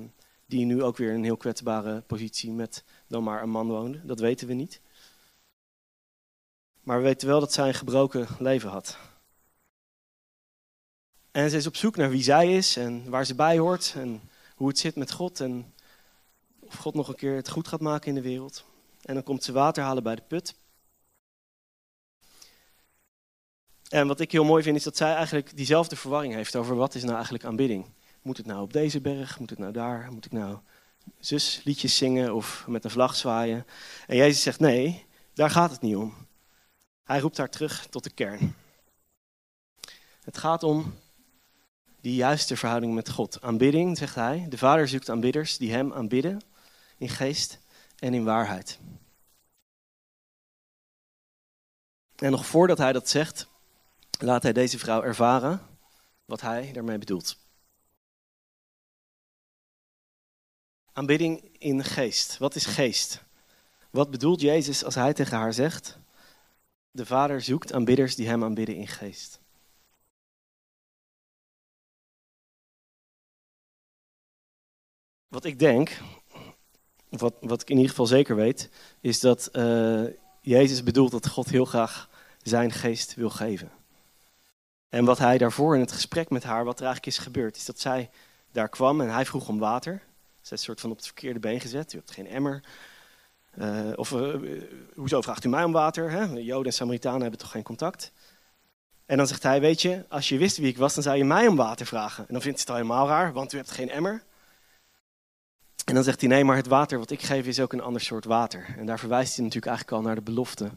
die 0.46 0.66
nu 0.66 0.84
ook 0.84 0.98
weer 0.98 1.10
in 1.10 1.16
een 1.16 1.24
heel 1.24 1.38
kwetsbare 1.38 2.02
positie 2.02 2.52
met 2.52 2.84
dan 3.10 3.24
maar 3.24 3.44
een 3.44 3.50
man 3.50 3.68
woonde. 3.68 4.06
Dat 4.06 4.20
weten 4.20 4.48
we 4.48 4.54
niet. 4.54 4.82
Maar 6.84 6.98
we 6.98 7.04
weten 7.04 7.28
wel 7.28 7.40
dat 7.40 7.54
zij 7.54 7.68
een 7.68 7.74
gebroken 7.74 8.28
leven 8.40 8.70
had. 8.70 8.98
En 11.32 11.50
ze 11.50 11.58
is 11.58 11.68
op 11.68 11.76
zoek 11.76 11.96
naar 11.96 12.10
wie 12.10 12.24
zij 12.24 12.56
is 12.56 12.78
en 12.78 13.10
waar 13.10 13.26
ze 13.26 13.36
bij 13.36 13.58
hoort 13.58 13.94
en 13.96 14.22
hoe 14.56 14.68
het 14.68 14.80
zit 14.80 14.96
met 14.96 15.12
God 15.12 15.40
en 15.40 15.74
of 16.60 16.76
God 16.76 16.94
nog 16.94 17.08
een 17.08 17.16
keer 17.16 17.36
het 17.36 17.50
goed 17.50 17.68
gaat 17.68 17.80
maken 17.80 18.08
in 18.08 18.16
de 18.16 18.22
wereld. 18.22 18.66
En 19.02 19.14
dan 19.14 19.24
komt 19.24 19.44
ze 19.44 19.52
water 19.52 19.84
halen 19.84 20.04
bij 20.04 20.16
de 20.16 20.22
put. 20.22 20.56
En 23.90 24.08
wat 24.08 24.20
ik 24.20 24.32
heel 24.32 24.44
mooi 24.44 24.64
vind 24.64 24.76
is 24.76 24.84
dat 24.84 24.98
zij 24.98 25.14
eigenlijk 25.14 25.58
diezelfde 25.58 25.96
verwarring 25.96 26.34
heeft 26.34 26.56
over 26.56 26.76
wat 26.76 26.96
is 26.96 27.02
nou 27.02 27.14
eigenlijk 27.14 27.44
aanbidding. 27.44 27.86
Moet 28.22 28.38
het 28.38 28.46
nou 28.46 28.62
op 28.62 28.74
deze 28.74 29.02
berg? 29.02 29.40
Moet 29.40 29.50
het 29.50 29.60
nou 29.60 29.74
daar? 29.74 30.12
Moet 30.12 30.26
ik 30.26 30.32
nou 30.32 30.58
zus 31.20 31.62
liedjes 31.64 31.98
zingen 31.98 32.34
of 32.36 32.68
met 32.68 32.84
een 32.84 32.90
vlag 32.90 33.16
zwaaien? 33.16 33.66
En 34.08 34.16
Jezus 34.16 34.42
zegt 34.42 34.60
nee, 34.60 35.06
daar 35.34 35.50
gaat 35.50 35.72
het 35.72 35.82
niet 35.82 35.96
om. 35.96 36.14
Hij 37.04 37.20
roept 37.20 37.38
haar 37.38 37.50
terug 37.50 37.88
tot 37.88 38.04
de 38.04 38.10
kern. 38.10 38.56
Het 40.22 40.38
gaat 40.38 40.64
om 40.64 40.94
die 42.02 42.16
juiste 42.16 42.58
verhouding 42.58 42.94
met 42.94 43.10
God. 43.10 43.42
Aanbidding, 43.42 43.98
zegt 43.98 44.16
hij. 44.16 44.46
De 44.50 44.58
Vader 44.58 44.88
zoekt 44.88 45.10
aanbidders 45.10 45.58
die 45.58 45.72
hem 45.72 45.94
aanbidden 45.94 46.42
in 46.98 47.10
geest 47.10 47.60
en 48.00 48.14
in 48.14 48.24
waarheid. 48.24 48.80
En 52.16 52.32
nog 52.32 52.46
voordat 52.46 52.78
hij 52.78 52.94
dat 52.94 53.10
zegt, 53.10 53.48
laat 54.20 54.44
hij 54.44 54.54
deze 54.54 54.80
vrouw 54.80 55.04
ervaren 55.04 55.62
wat 56.26 56.42
hij 56.42 56.72
daarmee 56.72 56.98
bedoelt. 56.98 57.38
Aanbidding 61.00 61.50
in 61.58 61.84
geest. 61.84 62.38
Wat 62.38 62.56
is 62.56 62.66
geest? 62.66 63.24
Wat 63.90 64.12
bedoelt 64.12 64.42
Jezus 64.42 64.84
als 64.84 64.96
hij 64.96 65.14
tegen 65.14 65.38
haar 65.38 65.54
zegt: 65.54 65.98
De 66.92 67.06
Vader 67.06 67.42
zoekt 67.42 67.74
aanbidders 67.74 68.16
die 68.16 68.28
hem 68.28 68.44
aanbidden 68.44 68.76
in 68.76 68.88
geest? 68.88 69.40
Wat 75.28 75.44
ik 75.46 75.60
denk, 75.60 75.98
wat, 77.10 77.34
wat 77.42 77.62
ik 77.62 77.70
in 77.70 77.76
ieder 77.76 77.90
geval 77.90 78.06
zeker 78.06 78.36
weet, 78.36 78.70
is 79.00 79.20
dat 79.20 79.50
uh, 79.54 80.06
Jezus 80.42 80.84
bedoelt 80.84 81.12
dat 81.12 81.28
God 81.28 81.50
heel 81.50 81.66
graag 81.66 82.10
zijn 82.42 82.72
geest 82.72 83.16
wil 83.16 83.30
geven. 83.30 83.72
En 84.90 85.06
wat 85.06 85.18
hij 85.18 85.38
daarvoor 85.38 85.76
in 85.76 85.82
het 85.82 85.92
gesprek 85.92 86.30
met 86.30 86.44
haar, 86.44 86.66
wat 86.66 86.80
er 86.80 86.86
eigenlijk 86.86 87.16
is 87.18 87.24
gebeurd, 87.24 87.56
is 87.56 87.66
dat 87.66 87.80
zij 87.80 88.10
daar 88.52 88.70
kwam 88.70 89.02
en 89.02 89.14
hij 89.14 89.26
vroeg 89.26 89.48
om 89.48 89.60
water. 89.60 90.08
Zij 90.50 90.58
is 90.58 90.64
soort 90.64 90.80
van 90.80 90.90
op 90.90 90.96
het 90.96 91.06
verkeerde 91.06 91.40
been 91.40 91.60
gezet. 91.60 91.94
U 91.94 91.98
hebt 91.98 92.12
geen 92.12 92.28
emmer. 92.28 92.64
Uh, 93.58 93.92
of 93.96 94.12
uh, 94.12 94.62
hoezo 94.96 95.22
vraagt 95.22 95.44
u 95.44 95.50
mij 95.50 95.64
om 95.64 95.72
water? 95.72 96.12
Hè? 96.12 96.24
Joden 96.24 96.66
en 96.66 96.74
Samaritanen 96.74 97.22
hebben 97.22 97.40
toch 97.40 97.52
geen 97.52 97.64
contact? 97.64 98.12
En 99.06 99.18
dan 99.18 99.28
zegt 99.28 99.44
hij, 99.44 99.62
weet 99.62 99.82
je, 99.82 100.06
als 100.08 100.30
je 100.30 100.38
wist 100.38 100.58
wie 100.58 100.68
ik 100.68 100.78
was, 100.78 100.94
dan 100.94 101.04
zou 101.04 101.18
je 101.18 101.26
mij 101.26 101.48
om 101.48 101.56
water 101.56 101.86
vragen. 101.86 102.28
En 102.28 102.34
dan 102.34 102.42
vindt 102.42 102.58
hij 102.58 102.68
het 102.68 102.70
al 102.70 102.76
helemaal 102.76 103.08
raar, 103.08 103.34
want 103.34 103.54
u 103.54 103.58
hebt 103.58 103.72
geen 103.72 103.90
emmer. 103.90 104.24
En 105.86 105.94
dan 105.94 106.04
zegt 106.04 106.20
hij, 106.20 106.30
nee, 106.30 106.44
maar 106.44 106.56
het 106.56 106.68
water 106.68 107.00
wat 107.00 107.12
ik 107.12 107.22
geef 107.22 107.46
is 107.46 107.60
ook 107.60 107.74
een 107.74 107.82
ander 107.82 108.02
soort 108.02 108.26
water. 108.26 108.76
En 108.78 108.86
daar 108.86 109.00
verwijst 109.00 109.36
hij 109.36 109.44
natuurlijk 109.44 109.72
eigenlijk 109.72 109.98
al 109.98 110.08
naar 110.08 110.16
de 110.16 110.32
belofte 110.32 110.70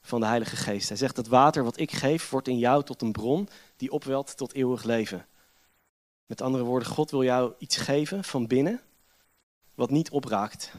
van 0.00 0.20
de 0.20 0.26
Heilige 0.26 0.56
Geest. 0.56 0.88
Hij 0.88 0.96
zegt, 0.96 1.16
het 1.16 1.28
water 1.28 1.64
wat 1.64 1.78
ik 1.78 1.92
geef 1.92 2.30
wordt 2.30 2.48
in 2.48 2.58
jou 2.58 2.84
tot 2.84 3.02
een 3.02 3.12
bron 3.12 3.48
die 3.76 3.90
opwelt 3.90 4.36
tot 4.36 4.54
eeuwig 4.54 4.84
leven. 4.84 5.26
Met 6.26 6.40
andere 6.40 6.64
woorden, 6.64 6.88
God 6.88 7.10
wil 7.10 7.24
jou 7.24 7.52
iets 7.58 7.76
geven 7.76 8.24
van 8.24 8.46
binnen 8.46 8.80
wat 9.76 9.90
niet 9.90 10.10
opraakt. 10.10 10.70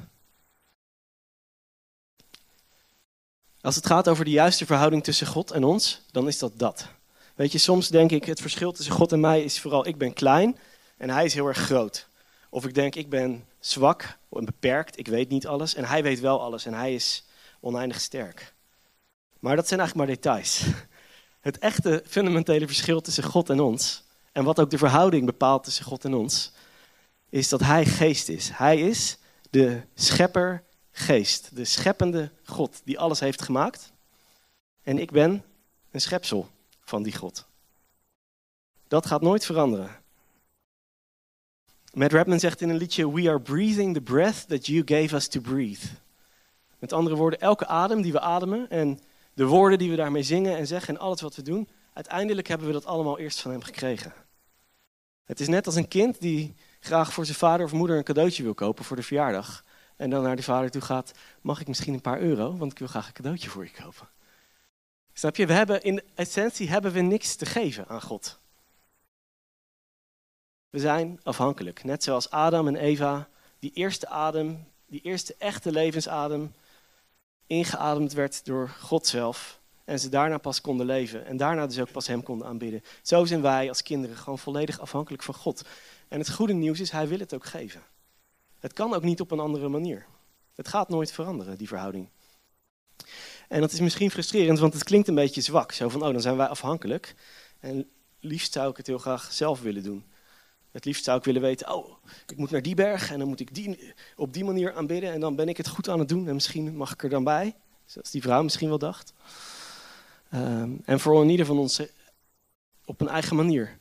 Als 3.61 3.75
het 3.75 3.85
gaat 3.85 4.07
over 4.07 4.25
de 4.25 4.31
juiste 4.31 4.65
verhouding 4.65 5.03
tussen 5.03 5.27
God 5.27 5.51
en 5.51 5.63
ons, 5.63 6.01
dan 6.11 6.27
is 6.27 6.39
dat 6.39 6.59
dat. 6.59 6.87
Weet 7.35 7.51
je, 7.51 7.57
soms 7.57 7.87
denk 7.87 8.11
ik, 8.11 8.25
het 8.25 8.41
verschil 8.41 8.71
tussen 8.71 8.93
God 8.93 9.11
en 9.11 9.19
mij 9.19 9.43
is 9.43 9.59
vooral, 9.59 9.87
ik 9.87 9.97
ben 9.97 10.13
klein 10.13 10.57
en 10.97 11.09
hij 11.09 11.25
is 11.25 11.33
heel 11.33 11.47
erg 11.47 11.57
groot. 11.57 12.07
Of 12.49 12.65
ik 12.65 12.73
denk, 12.73 12.95
ik 12.95 13.09
ben 13.09 13.45
zwak 13.59 14.17
en 14.31 14.45
beperkt, 14.45 14.99
ik 14.99 15.07
weet 15.07 15.29
niet 15.29 15.47
alles 15.47 15.75
en 15.75 15.85
hij 15.85 16.03
weet 16.03 16.19
wel 16.19 16.41
alles 16.41 16.65
en 16.65 16.73
hij 16.73 16.93
is 16.93 17.23
oneindig 17.59 18.01
sterk. 18.01 18.53
Maar 19.39 19.55
dat 19.55 19.67
zijn 19.67 19.79
eigenlijk 19.79 20.09
maar 20.09 20.17
details. 20.17 20.61
Het 21.39 21.57
echte 21.57 22.03
fundamentele 22.07 22.67
verschil 22.67 23.01
tussen 23.01 23.23
God 23.23 23.49
en 23.49 23.59
ons, 23.59 24.03
en 24.31 24.43
wat 24.43 24.59
ook 24.59 24.69
de 24.69 24.77
verhouding 24.77 25.25
bepaalt 25.25 25.63
tussen 25.63 25.85
God 25.85 26.05
en 26.05 26.13
ons, 26.13 26.51
is 27.29 27.49
dat 27.49 27.59
Hij 27.59 27.85
geest 27.85 28.29
is. 28.29 28.49
Hij 28.53 28.79
is 28.79 29.17
de 29.49 29.81
schepper 29.93 30.63
geest, 30.91 31.55
de 31.55 31.65
scheppende 31.65 32.31
God 32.43 32.81
die 32.83 32.99
alles 32.99 33.19
heeft 33.19 33.41
gemaakt. 33.41 33.91
En 34.83 34.97
ik 34.97 35.11
ben 35.11 35.43
een 35.91 36.01
schepsel 36.01 36.49
van 36.81 37.03
die 37.03 37.15
God. 37.15 37.45
Dat 38.87 39.05
gaat 39.05 39.21
nooit 39.21 39.45
veranderen. 39.45 39.89
Matt 41.93 42.13
Redman 42.13 42.39
zegt 42.39 42.61
in 42.61 42.69
een 42.69 42.77
liedje: 42.77 43.11
We 43.11 43.29
are 43.29 43.41
breathing 43.41 43.93
the 43.93 44.01
breath 44.01 44.47
that 44.47 44.65
you 44.65 44.81
gave 44.85 45.15
us 45.15 45.27
to 45.27 45.41
breathe. 45.41 45.87
Met 46.79 46.93
andere 46.93 47.15
woorden, 47.15 47.39
elke 47.39 47.67
adem 47.67 48.01
die 48.01 48.11
we 48.11 48.19
ademen 48.19 48.69
en 48.69 48.99
de 49.33 49.45
woorden 49.45 49.77
die 49.77 49.89
we 49.89 49.95
daarmee 49.95 50.23
zingen 50.23 50.57
en 50.57 50.67
zeggen 50.67 50.95
en 50.95 50.99
alles 50.99 51.21
wat 51.21 51.35
we 51.35 51.41
doen, 51.41 51.69
uiteindelijk 51.93 52.47
hebben 52.47 52.67
we 52.67 52.73
dat 52.73 52.85
allemaal 52.85 53.19
eerst 53.19 53.41
van 53.41 53.51
Hem 53.51 53.61
gekregen. 53.61 54.13
Het 55.23 55.39
is 55.39 55.47
net 55.47 55.65
als 55.65 55.75
een 55.75 55.87
kind 55.87 56.21
die 56.21 56.55
graag 56.79 57.13
voor 57.13 57.25
zijn 57.25 57.37
vader 57.37 57.65
of 57.65 57.71
moeder 57.71 57.97
een 57.97 58.03
cadeautje 58.03 58.43
wil 58.43 58.53
kopen 58.53 58.85
voor 58.85 58.95
de 58.95 59.03
verjaardag. 59.03 59.63
En 59.95 60.09
dan 60.09 60.23
naar 60.23 60.35
de 60.35 60.43
vader 60.43 60.71
toe 60.71 60.81
gaat, 60.81 61.11
mag 61.41 61.61
ik 61.61 61.67
misschien 61.67 61.93
een 61.93 62.01
paar 62.01 62.19
euro, 62.19 62.57
want 62.57 62.71
ik 62.71 62.79
wil 62.79 62.87
graag 62.87 63.07
een 63.07 63.13
cadeautje 63.13 63.49
voor 63.49 63.63
je 63.63 63.71
kopen. 63.83 64.07
Snap 65.13 65.35
je? 65.35 65.45
We 65.45 65.53
hebben 65.53 65.81
in 65.81 66.01
essentie 66.15 66.69
hebben 66.69 66.91
we 66.91 66.99
niks 66.99 67.35
te 67.35 67.45
geven 67.45 67.87
aan 67.87 68.01
God. 68.01 68.39
We 70.69 70.79
zijn 70.79 71.19
afhankelijk. 71.23 71.83
Net 71.83 72.03
zoals 72.03 72.29
Adam 72.29 72.67
en 72.67 72.75
Eva, 72.75 73.27
die 73.59 73.71
eerste 73.73 74.07
adem, 74.07 74.67
die 74.85 75.01
eerste 75.01 75.35
echte 75.37 75.71
levensadem, 75.71 76.53
ingeademd 77.47 78.13
werd 78.13 78.45
door 78.45 78.69
God 78.69 79.07
zelf. 79.07 79.59
En 79.83 79.99
ze 79.99 80.09
daarna 80.09 80.37
pas 80.37 80.61
konden 80.61 80.85
leven. 80.85 81.25
En 81.25 81.37
daarna 81.37 81.67
dus 81.67 81.79
ook 81.79 81.91
pas 81.91 82.07
Hem 82.07 82.23
konden 82.23 82.47
aanbidden. 82.47 82.83
Zo 83.01 83.25
zijn 83.25 83.41
wij 83.41 83.69
als 83.69 83.83
kinderen 83.83 84.17
gewoon 84.17 84.39
volledig 84.39 84.79
afhankelijk 84.79 85.23
van 85.23 85.33
God. 85.33 85.63
En 86.07 86.19
het 86.19 86.31
goede 86.31 86.53
nieuws 86.53 86.79
is, 86.79 86.91
Hij 86.91 87.07
wil 87.07 87.19
het 87.19 87.33
ook 87.33 87.45
geven. 87.45 87.81
Het 88.59 88.73
kan 88.73 88.93
ook 88.93 89.03
niet 89.03 89.21
op 89.21 89.31
een 89.31 89.39
andere 89.39 89.67
manier. 89.67 90.05
Het 90.55 90.67
gaat 90.67 90.89
nooit 90.89 91.11
veranderen, 91.11 91.57
die 91.57 91.67
verhouding. 91.67 92.09
En 93.47 93.61
dat 93.61 93.71
is 93.71 93.79
misschien 93.79 94.11
frustrerend, 94.11 94.59
want 94.59 94.73
het 94.73 94.83
klinkt 94.83 95.07
een 95.07 95.15
beetje 95.15 95.41
zwak. 95.41 95.71
Zo 95.71 95.89
van, 95.89 96.03
oh, 96.03 96.11
dan 96.11 96.21
zijn 96.21 96.37
wij 96.37 96.47
afhankelijk. 96.47 97.15
En 97.59 97.89
liefst 98.19 98.53
zou 98.53 98.69
ik 98.69 98.77
het 98.77 98.87
heel 98.87 98.97
graag 98.97 99.33
zelf 99.33 99.61
willen 99.61 99.83
doen. 99.83 100.05
Het 100.71 100.85
liefst 100.85 101.03
zou 101.03 101.17
ik 101.17 101.23
willen 101.23 101.41
weten, 101.41 101.73
oh, 101.73 101.97
ik 102.27 102.37
moet 102.37 102.51
naar 102.51 102.61
die 102.61 102.75
berg 102.75 103.11
en 103.11 103.19
dan 103.19 103.27
moet 103.27 103.39
ik 103.39 103.55
die, 103.55 103.93
op 104.15 104.33
die 104.33 104.43
manier 104.43 104.73
aanbidden 104.73 105.11
en 105.11 105.19
dan 105.19 105.35
ben 105.35 105.49
ik 105.49 105.57
het 105.57 105.67
goed 105.67 105.89
aan 105.89 105.99
het 105.99 106.09
doen 106.09 106.27
en 106.27 106.33
misschien 106.33 106.75
mag 106.75 106.91
ik 106.93 107.03
er 107.03 107.09
dan 107.09 107.23
bij. 107.23 107.55
Zoals 107.85 108.11
die 108.11 108.21
vrouw 108.21 108.43
misschien 108.43 108.69
wel 108.69 108.77
dacht. 108.77 109.13
Ehm, 110.29 110.71
en 110.85 110.99
voor 110.99 111.21
een 111.21 111.29
ieder 111.29 111.45
van 111.45 111.57
ons 111.57 111.79
eh, 111.79 111.87
op 112.85 113.01
een 113.01 113.07
eigen 113.07 113.35
manier. 113.35 113.77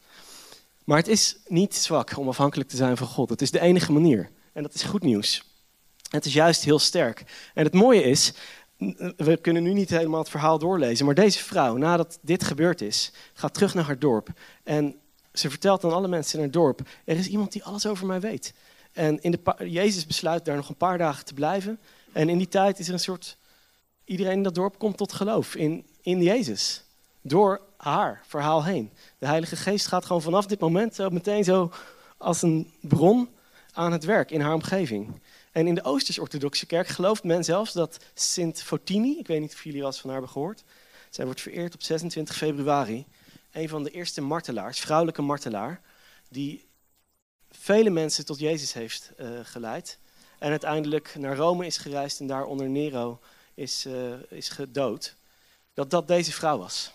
Maar 0.86 0.96
het 0.98 1.08
is 1.08 1.36
niet 1.46 1.74
zwak 1.74 2.16
om 2.16 2.28
afhankelijk 2.28 2.68
te 2.68 2.76
zijn 2.76 2.96
van 2.96 3.06
God. 3.06 3.30
Het 3.30 3.42
is 3.42 3.50
de 3.50 3.60
enige 3.60 3.92
manier. 3.92 4.30
En 4.52 4.62
dat 4.62 4.74
is 4.74 4.82
goed 4.82 5.02
nieuws. 5.02 5.42
Het 6.10 6.24
is 6.24 6.32
juist 6.32 6.64
heel 6.64 6.78
sterk. 6.78 7.24
En 7.54 7.64
het 7.64 7.74
mooie 7.74 8.02
is, 8.02 8.32
we 9.16 9.38
kunnen 9.40 9.62
nu 9.62 9.72
niet 9.72 9.90
helemaal 9.90 10.20
het 10.20 10.28
verhaal 10.28 10.58
doorlezen, 10.58 11.06
maar 11.06 11.14
deze 11.14 11.44
vrouw, 11.44 11.76
nadat 11.76 12.18
dit 12.22 12.44
gebeurd 12.44 12.80
is, 12.80 13.12
gaat 13.32 13.54
terug 13.54 13.74
naar 13.74 13.84
haar 13.84 13.98
dorp. 13.98 14.28
En 14.62 14.96
ze 15.32 15.50
vertelt 15.50 15.84
aan 15.84 15.92
alle 15.92 16.08
mensen 16.08 16.38
in 16.38 16.44
het 16.44 16.52
dorp: 16.52 16.80
er 17.04 17.16
is 17.16 17.28
iemand 17.28 17.52
die 17.52 17.64
alles 17.64 17.86
over 17.86 18.06
mij 18.06 18.20
weet. 18.20 18.54
En 18.92 19.22
in 19.22 19.30
de 19.30 19.70
Jezus 19.70 20.06
besluit 20.06 20.44
daar 20.44 20.56
nog 20.56 20.68
een 20.68 20.76
paar 20.76 20.98
dagen 20.98 21.24
te 21.24 21.34
blijven. 21.34 21.78
En 22.12 22.28
in 22.28 22.38
die 22.38 22.48
tijd 22.48 22.78
is 22.78 22.86
er 22.86 22.92
een 22.92 23.00
soort. 23.00 23.36
Iedereen 24.04 24.32
in 24.32 24.42
dat 24.42 24.54
dorp 24.54 24.78
komt 24.78 24.96
tot 24.96 25.12
geloof 25.12 25.54
in, 25.54 25.86
in 26.02 26.22
Jezus. 26.22 26.84
Door 27.20 27.60
haar 27.76 28.22
verhaal 28.26 28.64
heen. 28.64 28.90
De 29.18 29.26
Heilige 29.26 29.56
Geest 29.56 29.86
gaat 29.86 30.04
gewoon 30.04 30.22
vanaf 30.22 30.46
dit 30.46 30.60
moment 30.60 30.94
zo 30.94 31.10
meteen 31.10 31.44
zo 31.44 31.72
als 32.16 32.42
een 32.42 32.72
bron 32.80 33.28
aan 33.72 33.92
het 33.92 34.04
werk 34.04 34.30
in 34.30 34.40
haar 34.40 34.54
omgeving. 34.54 35.20
En 35.52 35.66
in 35.66 35.74
de 35.74 35.84
Oosters-Orthodoxe 35.84 36.66
kerk 36.66 36.88
gelooft 36.88 37.24
men 37.24 37.44
zelfs 37.44 37.72
dat 37.72 37.98
Sint 38.14 38.62
Fotini, 38.62 39.18
ik 39.18 39.26
weet 39.26 39.40
niet 39.40 39.52
of 39.52 39.64
jullie 39.64 39.80
al 39.80 39.86
eens 39.86 40.00
van 40.00 40.10
haar 40.10 40.18
hebben 40.18 40.36
gehoord, 40.36 40.64
zij 41.10 41.24
wordt 41.24 41.40
vereerd 41.40 41.74
op 41.74 41.82
26 41.82 42.36
februari 42.36 43.06
een 43.52 43.68
van 43.68 43.82
de 43.82 43.90
eerste 43.90 44.20
martelaars, 44.20 44.80
vrouwelijke 44.80 45.22
martelaar, 45.22 45.80
die 46.28 46.66
vele 47.50 47.90
mensen 47.90 48.24
tot 48.24 48.38
Jezus 48.38 48.72
heeft 48.72 49.12
uh, 49.20 49.28
geleid. 49.42 49.98
En 50.38 50.50
uiteindelijk 50.50 51.14
naar 51.18 51.36
Rome 51.36 51.66
is 51.66 51.76
gereisd 51.76 52.20
en 52.20 52.26
daar 52.26 52.44
onder 52.44 52.68
Nero 52.68 53.20
is, 53.54 53.86
uh, 53.86 54.14
is 54.28 54.48
gedood. 54.48 55.14
Dat 55.74 55.90
dat 55.90 56.08
deze 56.08 56.32
vrouw 56.32 56.58
was. 56.58 56.92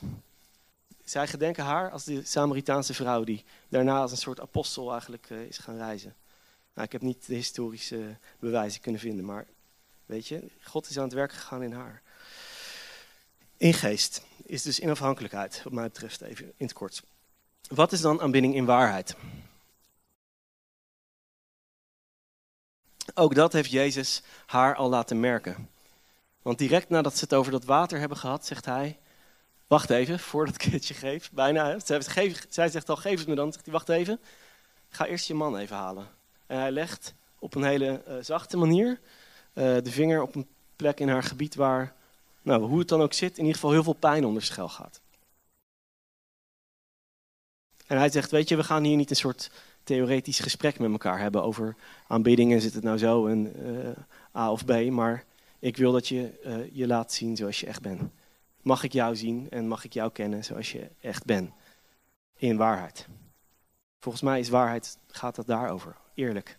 Zij 1.12 1.27
gedenken 1.27 1.63
haar 1.63 1.91
als 1.91 2.03
de 2.03 2.25
Samaritaanse 2.25 2.94
vrouw 2.94 3.24
die 3.24 3.44
daarna 3.70 4.01
als 4.01 4.12
een 4.12 4.18
soort 4.18 4.39
apostel 4.39 4.91
eigenlijk 4.91 5.30
uh, 5.30 5.41
is 5.41 5.58
gaan 5.58 5.77
reizen. 5.77 6.15
Nou, 6.74 6.86
ik 6.86 6.91
heb 6.91 7.01
niet 7.01 7.25
de 7.27 7.34
historische 7.34 8.18
bewijzen 8.39 8.82
kunnen 8.82 9.01
vinden, 9.01 9.25
maar 9.25 9.46
weet 10.06 10.27
je, 10.27 10.48
God 10.63 10.89
is 10.89 10.98
aan 10.98 11.03
het 11.03 11.13
werk 11.13 11.32
gegaan 11.32 11.63
in 11.63 11.72
haar. 11.72 12.01
In 13.58 13.74
geest 13.74 14.22
is 14.44 14.62
dus 14.62 14.80
inafhankelijkheid, 14.80 15.63
wat 15.63 15.74
mij 15.74 15.84
betreft 15.84 16.22
even 16.22 16.46
in 16.46 16.65
het 16.65 16.74
kort. 16.74 17.03
Wat 17.68 17.91
is 17.91 18.01
dan 18.01 18.22
aanbidding 18.22 18.56
in 18.56 18.65
waarheid? 18.65 19.15
Ook 23.13 23.36
dat 23.36 23.53
heeft 23.53 23.72
Jezus 23.72 24.22
haar 24.46 24.75
al 24.75 24.89
laten 24.89 25.20
merken. 25.20 25.70
Want 26.41 26.58
direct 26.58 26.89
nadat 26.89 27.18
ze 27.18 27.24
het 27.24 27.34
over 27.34 27.51
dat 27.51 27.65
water 27.65 28.00
hebben 28.00 28.18
gehad, 28.18 28.46
zegt 28.46 28.65
hij: 28.65 29.00
Wacht 29.72 29.90
even, 29.90 30.20
voordat 30.20 30.56
ik 30.56 30.62
het 30.62 30.88
je 30.88 30.94
geef. 30.94 31.32
Bijna. 31.32 31.80
Zij 32.50 32.70
zegt 32.70 32.90
al: 32.90 32.96
Geef 32.96 33.20
het 33.20 33.28
me 33.28 33.36
dan. 33.36 33.51
Zegt 33.51 33.66
hij: 33.66 33.74
Wacht 33.74 33.90
even. 33.90 34.20
Ga 34.90 35.06
eerst 35.06 35.28
je 35.28 35.34
man 35.34 35.58
even 35.58 35.75
halen. 35.75 36.08
En 36.46 36.60
hij 36.60 36.72
legt 36.72 37.13
op 37.40 37.56
een 37.56 37.63
hele 37.63 38.04
uh, 38.08 38.16
zachte 38.22 38.58
manier 38.58 38.90
uh, 38.90 39.63
de 39.63 39.92
vinger 39.92 40.22
op 40.22 40.36
een 40.36 40.48
plek 40.75 41.00
in 41.00 41.10
haar 41.10 41.24
gebied 41.24 41.56
waar 41.56 41.94
nou, 42.42 42.62
hoe 42.62 42.80
het 42.80 42.88
dan 42.88 43.01
ook 43.01 43.13
zit, 43.13 43.32
in 43.32 43.38
ieder 43.38 43.54
geval 43.54 43.72
heel 43.72 43.84
veel 43.84 43.94
pijn 43.94 44.25
onder 44.25 44.44
schel 44.44 44.70
gaat. 44.70 45.01
En 47.88 47.98
hij 47.98 48.10
zegt, 48.10 48.32
weet 48.32 48.50
je, 48.50 48.56
we 48.56 48.63
gaan 48.63 48.84
hier 48.84 48.98
niet 48.98 49.10
een 49.10 49.16
soort 49.16 49.51
theoretisch 49.84 50.40
gesprek 50.40 50.80
met 50.80 50.92
elkaar 50.92 51.20
hebben 51.20 51.44
over 51.44 51.75
aanbiddingen, 52.08 52.62
zit 52.62 52.74
het 52.74 52.84
nou 52.84 52.98
zo 52.98 53.28
en 53.28 53.68
uh, 54.34 54.42
A 54.42 54.51
of 54.51 54.66
B, 54.66 54.90
maar 54.90 55.25
ik 55.60 55.78
wil 55.78 55.92
dat 55.92 56.08
je 56.08 56.70
je 56.74 56.88
laat 56.88 57.13
zien 57.13 57.36
zoals 57.36 57.60
je 57.60 57.66
echt 57.68 57.82
bent. 57.82 58.01
Mag 58.62 58.84
ik 58.84 58.94
jou 58.94 59.15
zien 59.15 59.50
en 59.50 59.68
mag 59.68 59.84
ik 59.84 59.94
jou 59.94 60.12
kennen 60.12 60.44
zoals 60.44 60.72
je 60.72 60.89
echt 61.01 61.25
bent? 61.25 61.51
In 62.38 62.58
waarheid. 62.58 63.08
Volgens 64.00 64.24
mij 64.24 64.39
is 64.39 64.50
waarheid, 64.50 64.98
gaat 65.08 65.38
het 65.38 65.48
daarover. 65.48 65.96
Eerlijk. 66.13 66.58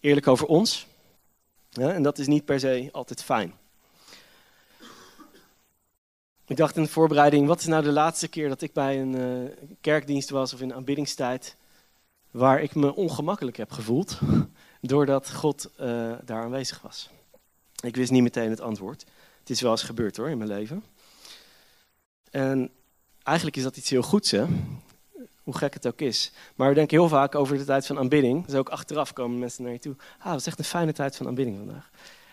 Eerlijk 0.00 0.26
over 0.26 0.46
ons. 0.46 0.86
Ja, 1.68 1.92
en 1.92 2.02
dat 2.02 2.18
is 2.18 2.26
niet 2.26 2.44
per 2.44 2.60
se 2.60 2.88
altijd 2.92 3.22
fijn. 3.22 3.54
Ik 6.46 6.56
dacht 6.56 6.76
in 6.76 6.82
de 6.82 6.88
voorbereiding, 6.88 7.46
wat 7.46 7.60
is 7.60 7.66
nou 7.66 7.82
de 7.82 7.92
laatste 7.92 8.28
keer 8.28 8.48
dat 8.48 8.62
ik 8.62 8.72
bij 8.72 9.00
een 9.00 9.14
uh, 9.14 9.50
kerkdienst 9.80 10.30
was 10.30 10.54
of 10.54 10.60
in 10.60 10.74
aanbiddingstijd, 10.74 11.56
waar 12.30 12.62
ik 12.62 12.74
me 12.74 12.94
ongemakkelijk 12.94 13.56
heb 13.56 13.70
gevoeld, 13.70 14.18
doordat 14.80 15.32
God 15.32 15.70
uh, 15.80 16.12
daar 16.24 16.42
aanwezig 16.42 16.82
was. 16.82 17.10
Ik 17.82 17.96
wist 17.96 18.10
niet 18.10 18.22
meteen 18.22 18.50
het 18.50 18.60
antwoord. 18.60 19.04
Het 19.38 19.50
is 19.50 19.60
wel 19.60 19.70
eens 19.70 19.82
gebeurd 19.82 20.16
hoor, 20.16 20.28
in 20.28 20.38
mijn 20.38 20.50
leven. 20.50 20.84
En 22.34 22.70
eigenlijk 23.22 23.56
is 23.56 23.62
dat 23.62 23.76
iets 23.76 23.90
heel 23.90 24.02
goeds, 24.02 24.30
hè? 24.30 24.44
hoe 25.42 25.56
gek 25.56 25.74
het 25.74 25.86
ook 25.86 26.00
is. 26.00 26.32
Maar 26.54 26.68
we 26.68 26.74
denken 26.74 26.98
heel 26.98 27.08
vaak 27.08 27.34
over 27.34 27.58
de 27.58 27.64
tijd 27.64 27.86
van 27.86 27.98
aanbidding. 27.98 28.46
Dus 28.46 28.54
ook 28.54 28.68
achteraf 28.68 29.12
komen 29.12 29.38
mensen 29.38 29.62
naar 29.62 29.72
je 29.72 29.78
toe. 29.78 29.96
Ah, 30.18 30.30
dat 30.30 30.40
is 30.40 30.46
echt 30.46 30.58
een 30.58 30.64
fijne 30.64 30.92
tijd 30.92 31.16
van 31.16 31.26
aanbidding 31.26 31.56
vandaag. 31.56 31.90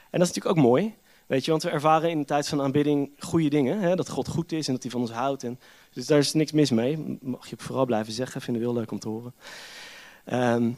En 0.09 0.19
dat 0.19 0.21
is 0.21 0.27
natuurlijk 0.27 0.57
ook 0.57 0.65
mooi. 0.65 0.95
Weet 1.27 1.45
je, 1.45 1.51
want 1.51 1.63
we 1.63 1.69
ervaren 1.69 2.09
in 2.09 2.19
de 2.19 2.25
tijd 2.25 2.47
van 2.47 2.61
aanbidding 2.61 3.11
goede 3.19 3.49
dingen. 3.49 3.79
Hè? 3.79 3.95
Dat 3.95 4.09
God 4.09 4.27
goed 4.27 4.51
is 4.51 4.67
en 4.67 4.73
dat 4.73 4.81
hij 4.81 4.91
van 4.91 5.01
ons 5.01 5.11
houdt. 5.11 5.43
En, 5.43 5.59
dus 5.93 6.05
daar 6.05 6.19
is 6.19 6.33
niks 6.33 6.51
mis 6.51 6.71
mee. 6.71 7.17
Mag 7.21 7.49
je 7.49 7.55
vooral 7.57 7.85
blijven 7.85 8.13
zeggen. 8.13 8.41
Vinden 8.41 8.61
we 8.61 8.67
heel 8.69 8.77
leuk 8.77 8.91
om 8.91 8.99
te 8.99 9.09
horen. 9.09 9.33
Um, 10.33 10.77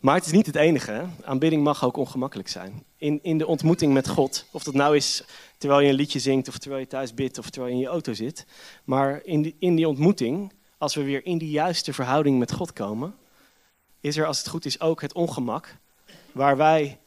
maar 0.00 0.14
het 0.14 0.26
is 0.26 0.32
niet 0.32 0.46
het 0.46 0.56
enige. 0.56 1.06
Aanbidding 1.24 1.62
mag 1.62 1.84
ook 1.84 1.96
ongemakkelijk 1.96 2.48
zijn. 2.48 2.84
In, 2.96 3.18
in 3.22 3.38
de 3.38 3.46
ontmoeting 3.46 3.92
met 3.92 4.08
God. 4.08 4.44
Of 4.50 4.62
dat 4.62 4.74
nou 4.74 4.96
is 4.96 5.24
terwijl 5.58 5.80
je 5.80 5.88
een 5.88 5.94
liedje 5.94 6.18
zingt, 6.18 6.48
of 6.48 6.58
terwijl 6.58 6.80
je 6.80 6.88
thuis 6.88 7.14
bidt, 7.14 7.38
of 7.38 7.50
terwijl 7.50 7.72
je 7.72 7.78
in 7.78 7.84
je 7.84 7.92
auto 7.92 8.12
zit. 8.12 8.46
Maar 8.84 9.20
in 9.24 9.42
die, 9.42 9.56
in 9.58 9.76
die 9.76 9.88
ontmoeting, 9.88 10.52
als 10.78 10.94
we 10.94 11.02
weer 11.02 11.26
in 11.26 11.38
die 11.38 11.50
juiste 11.50 11.92
verhouding 11.92 12.38
met 12.38 12.52
God 12.52 12.72
komen, 12.72 13.14
is 14.00 14.16
er 14.16 14.26
als 14.26 14.38
het 14.38 14.48
goed 14.48 14.64
is 14.64 14.80
ook 14.80 15.00
het 15.00 15.12
ongemak. 15.12 15.76
Waar 16.32 16.56
wij 16.56 16.98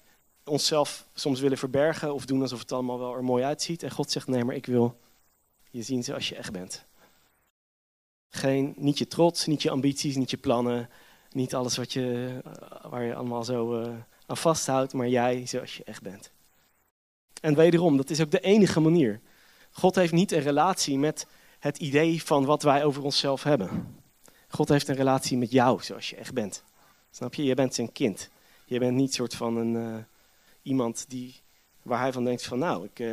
onszelf 0.43 1.05
soms 1.13 1.39
willen 1.39 1.57
verbergen 1.57 2.13
of 2.13 2.25
doen 2.25 2.41
alsof 2.41 2.59
het 2.59 2.71
allemaal 2.71 2.99
wel 2.99 3.15
er 3.15 3.23
mooi 3.23 3.43
uitziet. 3.43 3.83
En 3.83 3.91
God 3.91 4.11
zegt, 4.11 4.27
nee, 4.27 4.43
maar 4.43 4.55
ik 4.55 4.65
wil 4.65 4.99
je 5.69 5.81
zien 5.81 6.03
zoals 6.03 6.29
je 6.29 6.35
echt 6.35 6.51
bent. 6.51 6.85
Geen, 8.29 8.73
niet 8.77 8.97
je 8.97 9.07
trots, 9.07 9.45
niet 9.45 9.61
je 9.61 9.69
ambities, 9.69 10.15
niet 10.15 10.29
je 10.29 10.37
plannen, 10.37 10.89
niet 11.31 11.55
alles 11.55 11.77
wat 11.77 11.93
je, 11.93 12.39
eh, 12.43 12.91
waar 12.91 13.03
je 13.03 13.15
allemaal 13.15 13.43
zo 13.43 13.81
uh, 13.81 13.93
aan 14.25 14.37
vasthoudt, 14.37 14.93
maar 14.93 15.07
jij 15.07 15.45
zoals 15.45 15.77
je 15.77 15.83
echt 15.83 16.01
bent. 16.01 16.31
En 17.41 17.55
wederom, 17.55 17.97
dat 17.97 18.09
is 18.09 18.21
ook 18.21 18.31
de 18.31 18.39
enige 18.39 18.79
manier. 18.79 19.19
God 19.71 19.95
heeft 19.95 20.13
niet 20.13 20.31
een 20.31 20.41
relatie 20.41 20.97
met 20.97 21.27
het 21.59 21.77
idee 21.77 22.23
van 22.23 22.45
wat 22.45 22.63
wij 22.63 22.83
over 22.83 23.03
onszelf 23.03 23.43
hebben. 23.43 23.97
God 24.47 24.69
heeft 24.69 24.87
een 24.87 24.95
relatie 24.95 25.37
met 25.37 25.51
jou 25.51 25.83
zoals 25.83 26.09
je 26.09 26.15
echt 26.15 26.33
bent. 26.33 26.63
Snap 27.11 27.33
je? 27.33 27.43
Je 27.43 27.55
bent 27.55 27.75
zijn 27.75 27.91
kind. 27.91 28.29
Je 28.65 28.79
bent 28.79 28.95
niet 28.95 29.13
soort 29.13 29.35
van 29.35 29.57
een, 29.57 29.73
uh, 29.73 29.95
iemand 30.61 31.05
die, 31.07 31.35
waar 31.81 31.99
hij 31.99 32.13
van 32.13 32.23
denkt 32.23 32.45
van 32.45 32.59
nou, 32.59 32.89
ik, 32.91 33.05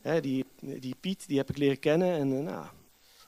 hè, 0.00 0.20
die, 0.20 0.44
die 0.60 0.94
Piet 1.00 1.26
die 1.26 1.38
heb 1.38 1.50
ik 1.50 1.56
leren 1.56 1.78
kennen 1.78 2.12
en 2.18 2.32
uh, 2.32 2.44
nou, 2.44 2.66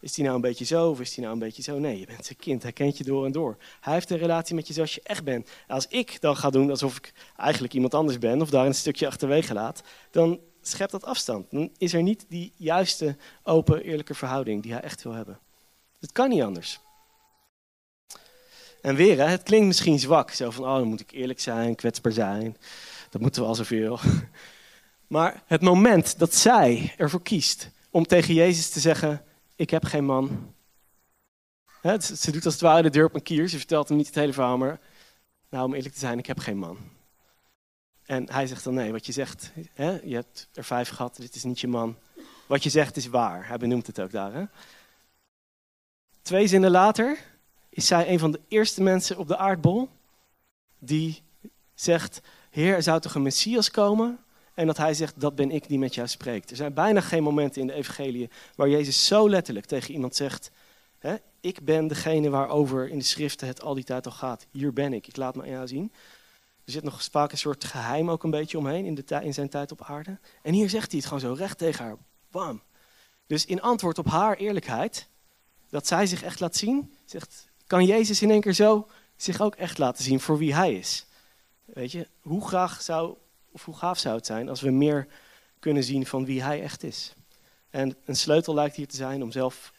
is 0.04 0.12
die 0.12 0.24
nou 0.24 0.36
een 0.36 0.42
beetje 0.42 0.64
zo 0.64 0.90
of 0.90 1.00
is 1.00 1.14
die 1.14 1.20
nou 1.20 1.32
een 1.32 1.40
beetje 1.40 1.62
zo? 1.62 1.78
Nee, 1.78 1.98
je 1.98 2.06
bent 2.06 2.24
zijn 2.26 2.38
kind. 2.38 2.62
Hij 2.62 2.72
kent 2.72 2.98
je 2.98 3.04
door 3.04 3.24
en 3.24 3.32
door. 3.32 3.56
Hij 3.80 3.92
heeft 3.92 4.10
een 4.10 4.18
relatie 4.18 4.54
met 4.54 4.66
je 4.66 4.72
zoals 4.72 4.94
je 4.94 5.00
echt 5.02 5.24
bent. 5.24 5.50
Als 5.68 5.86
ik 5.88 6.20
dan 6.20 6.36
ga 6.36 6.50
doen 6.50 6.70
alsof 6.70 6.96
ik 6.96 7.12
eigenlijk 7.36 7.74
iemand 7.74 7.94
anders 7.94 8.18
ben 8.18 8.40
of 8.40 8.50
daar 8.50 8.66
een 8.66 8.74
stukje 8.74 9.06
achterwege 9.06 9.54
laat, 9.54 9.82
dan 10.10 10.40
schept 10.60 10.90
dat 10.90 11.04
afstand. 11.04 11.50
Dan 11.50 11.70
is 11.78 11.92
er 11.92 12.02
niet 12.02 12.24
die 12.28 12.52
juiste, 12.56 13.16
open, 13.42 13.82
eerlijke 13.82 14.14
verhouding 14.14 14.62
die 14.62 14.72
hij 14.72 14.80
echt 14.80 15.02
wil 15.02 15.12
hebben. 15.12 15.38
Het 16.00 16.12
kan 16.12 16.28
niet 16.28 16.42
anders. 16.42 16.80
En 18.80 18.94
weer, 18.94 19.28
het 19.28 19.42
klinkt 19.42 19.66
misschien 19.66 19.98
zwak. 19.98 20.30
Zo 20.30 20.50
van, 20.50 20.64
oh, 20.64 20.76
dan 20.76 20.88
moet 20.88 21.00
ik 21.00 21.10
eerlijk 21.10 21.40
zijn, 21.40 21.74
kwetsbaar 21.74 22.12
zijn. 22.12 22.56
Dat 23.10 23.20
moeten 23.20 23.42
we 23.42 23.48
al 23.48 23.54
zoveel. 23.54 23.98
Maar 25.06 25.42
het 25.46 25.60
moment 25.60 26.18
dat 26.18 26.34
zij 26.34 26.94
ervoor 26.96 27.22
kiest 27.22 27.70
om 27.90 28.06
tegen 28.06 28.34
Jezus 28.34 28.70
te 28.70 28.80
zeggen, 28.80 29.24
ik 29.56 29.70
heb 29.70 29.84
geen 29.84 30.04
man. 30.04 30.54
Ze 32.00 32.30
doet 32.30 32.44
als 32.44 32.54
het 32.54 32.62
ware 32.62 32.82
de 32.82 32.90
deur 32.90 33.04
op 33.04 33.14
een 33.14 33.22
kier. 33.22 33.48
Ze 33.48 33.56
vertelt 33.56 33.88
hem 33.88 33.96
niet 33.96 34.06
het 34.06 34.14
hele 34.14 34.32
verhaal, 34.32 34.58
maar 34.58 34.80
nou, 35.48 35.64
om 35.64 35.74
eerlijk 35.74 35.94
te 35.94 36.00
zijn, 36.00 36.18
ik 36.18 36.26
heb 36.26 36.38
geen 36.38 36.58
man. 36.58 36.78
En 38.02 38.32
hij 38.32 38.46
zegt 38.46 38.64
dan, 38.64 38.74
nee, 38.74 38.92
wat 38.92 39.06
je 39.06 39.12
zegt, 39.12 39.52
je 39.76 40.14
hebt 40.14 40.48
er 40.52 40.64
vijf 40.64 40.88
gehad, 40.88 41.16
dit 41.16 41.34
is 41.34 41.44
niet 41.44 41.60
je 41.60 41.68
man. 41.68 41.96
Wat 42.46 42.62
je 42.62 42.70
zegt 42.70 42.96
is 42.96 43.06
waar. 43.06 43.48
Hij 43.48 43.56
benoemt 43.56 43.86
het 43.86 44.00
ook 44.00 44.10
daar. 44.10 44.50
Twee 46.22 46.46
zinnen 46.46 46.70
later 46.70 47.18
is 47.68 47.86
zij 47.86 48.08
een 48.08 48.18
van 48.18 48.30
de 48.30 48.40
eerste 48.48 48.82
mensen 48.82 49.18
op 49.18 49.28
de 49.28 49.36
aardbol 49.36 49.88
die 50.78 51.22
zegt: 51.74 52.20
Heer, 52.50 52.74
er 52.74 52.82
zou 52.82 53.00
toch 53.00 53.14
een 53.14 53.22
messias 53.22 53.70
komen? 53.70 54.23
En 54.54 54.66
dat 54.66 54.76
hij 54.76 54.94
zegt: 54.94 55.20
Dat 55.20 55.34
ben 55.34 55.50
ik 55.50 55.68
die 55.68 55.78
met 55.78 55.94
jou 55.94 56.08
spreekt. 56.08 56.50
Er 56.50 56.56
zijn 56.56 56.74
bijna 56.74 57.00
geen 57.00 57.22
momenten 57.22 57.60
in 57.60 57.66
de 57.66 57.72
Evangelie 57.72 58.30
waar 58.54 58.68
Jezus 58.68 59.06
zo 59.06 59.28
letterlijk 59.28 59.66
tegen 59.66 59.94
iemand 59.94 60.16
zegt: 60.16 60.50
hè, 60.98 61.14
Ik 61.40 61.64
ben 61.64 61.86
degene 61.86 62.30
waarover 62.30 62.88
in 62.88 62.98
de 62.98 63.04
schriften 63.04 63.46
het 63.46 63.62
al 63.62 63.74
die 63.74 63.84
tijd 63.84 64.06
al 64.06 64.12
gaat. 64.12 64.46
Hier 64.50 64.72
ben 64.72 64.92
ik, 64.92 65.06
ik 65.06 65.16
laat 65.16 65.34
me 65.34 65.42
aan 65.42 65.48
jou 65.48 65.66
zien. 65.66 65.92
Er 66.64 66.72
zit 66.72 66.82
nog 66.82 67.08
vaak 67.10 67.32
een 67.32 67.38
soort 67.38 67.64
geheim 67.64 68.10
ook 68.10 68.22
een 68.22 68.30
beetje 68.30 68.58
omheen 68.58 68.84
in, 68.84 68.94
de 68.94 69.20
in 69.22 69.34
zijn 69.34 69.48
tijd 69.48 69.72
op 69.72 69.82
aarde. 69.82 70.18
En 70.42 70.52
hier 70.52 70.70
zegt 70.70 70.90
hij 70.90 71.00
het 71.00 71.08
gewoon 71.08 71.22
zo 71.22 71.42
recht 71.42 71.58
tegen 71.58 71.84
haar. 71.84 71.96
Bam. 72.30 72.62
Dus 73.26 73.44
in 73.44 73.62
antwoord 73.62 73.98
op 73.98 74.06
haar 74.06 74.36
eerlijkheid, 74.36 75.08
dat 75.70 75.86
zij 75.86 76.06
zich 76.06 76.22
echt 76.22 76.40
laat 76.40 76.56
zien, 76.56 76.94
zegt 77.04 77.48
kan 77.66 77.84
Jezus 77.84 78.22
in 78.22 78.30
één 78.30 78.40
keer 78.40 78.52
zo 78.52 78.88
zich 79.16 79.40
ook 79.40 79.54
echt 79.54 79.78
laten 79.78 80.04
zien 80.04 80.20
voor 80.20 80.38
wie 80.38 80.54
hij 80.54 80.74
is. 80.74 81.06
Weet 81.64 81.92
je, 81.92 82.08
hoe 82.20 82.46
graag 82.46 82.82
zou, 82.82 83.16
of 83.54 83.64
hoe 83.64 83.76
gaaf 83.76 83.98
zou 83.98 84.16
het 84.16 84.26
zijn 84.26 84.48
als 84.48 84.60
we 84.60 84.70
meer 84.70 85.06
kunnen 85.58 85.84
zien 85.84 86.06
van 86.06 86.24
wie 86.24 86.42
hij 86.42 86.62
echt 86.62 86.82
is. 86.82 87.14
En 87.70 87.96
een 88.04 88.16
sleutel 88.16 88.54
lijkt 88.54 88.76
hier 88.76 88.88
te 88.88 88.96
zijn 88.96 89.22
om 89.22 89.32
zelf 89.32 89.72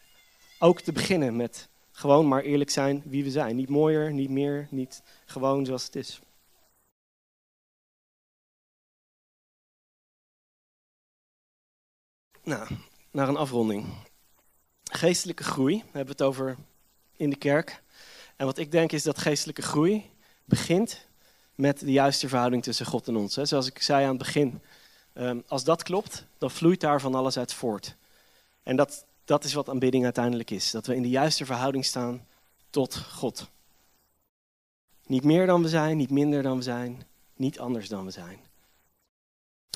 ook 0.58 0.80
te 0.80 0.92
beginnen 0.92 1.36
met 1.36 1.68
gewoon 1.92 2.28
maar 2.28 2.42
eerlijk 2.42 2.70
zijn 2.70 3.02
wie 3.04 3.24
we 3.24 3.30
zijn. 3.30 3.56
Niet 3.56 3.68
mooier, 3.68 4.12
niet 4.12 4.30
meer, 4.30 4.68
niet 4.70 5.02
gewoon 5.26 5.66
zoals 5.66 5.84
het 5.84 5.96
is. 5.96 6.20
Nou, 12.42 12.68
naar 13.10 13.28
een 13.28 13.36
afronding. 13.36 13.86
Geestelijke 14.84 15.44
groei, 15.44 15.76
hebben 15.76 16.04
we 16.04 16.10
het 16.10 16.22
over 16.22 16.56
in 17.16 17.30
de 17.30 17.36
kerk. 17.36 17.82
En 18.36 18.46
wat 18.46 18.58
ik 18.58 18.70
denk 18.70 18.92
is 18.92 19.02
dat 19.02 19.18
geestelijke 19.18 19.62
groei 19.62 20.10
begint 20.44 21.05
met 21.56 21.78
de 21.78 21.92
juiste 21.92 22.28
verhouding 22.28 22.62
tussen 22.62 22.86
God 22.86 23.08
en 23.08 23.16
ons. 23.16 23.34
Zoals 23.34 23.66
ik 23.66 23.82
zei 23.82 24.02
aan 24.02 24.08
het 24.08 24.18
begin, 24.18 24.60
ehm, 25.12 25.40
als 25.46 25.64
dat 25.64 25.82
klopt, 25.82 26.24
dan 26.38 26.50
vloeit 26.50 26.80
daar 26.80 27.00
van 27.00 27.14
alles 27.14 27.38
uit 27.38 27.52
voort. 27.52 27.96
En 28.62 28.76
dat, 28.76 29.04
dat 29.24 29.44
is 29.44 29.52
wat 29.52 29.68
aanbidding 29.68 30.04
uiteindelijk 30.04 30.50
is. 30.50 30.70
Dat 30.70 30.86
we 30.86 30.94
in 30.94 31.02
de 31.02 31.08
juiste 31.08 31.44
verhouding 31.44 31.84
staan 31.84 32.26
tot 32.70 32.96
God. 32.96 33.48
Niet 35.06 35.24
meer 35.24 35.46
dan 35.46 35.62
we 35.62 35.68
zijn, 35.68 35.96
niet 35.96 36.10
minder 36.10 36.42
dan 36.42 36.56
we 36.56 36.62
zijn, 36.62 37.02
niet 37.34 37.58
anders 37.58 37.88
dan 37.88 38.04
we 38.04 38.10
zijn. 38.10 38.38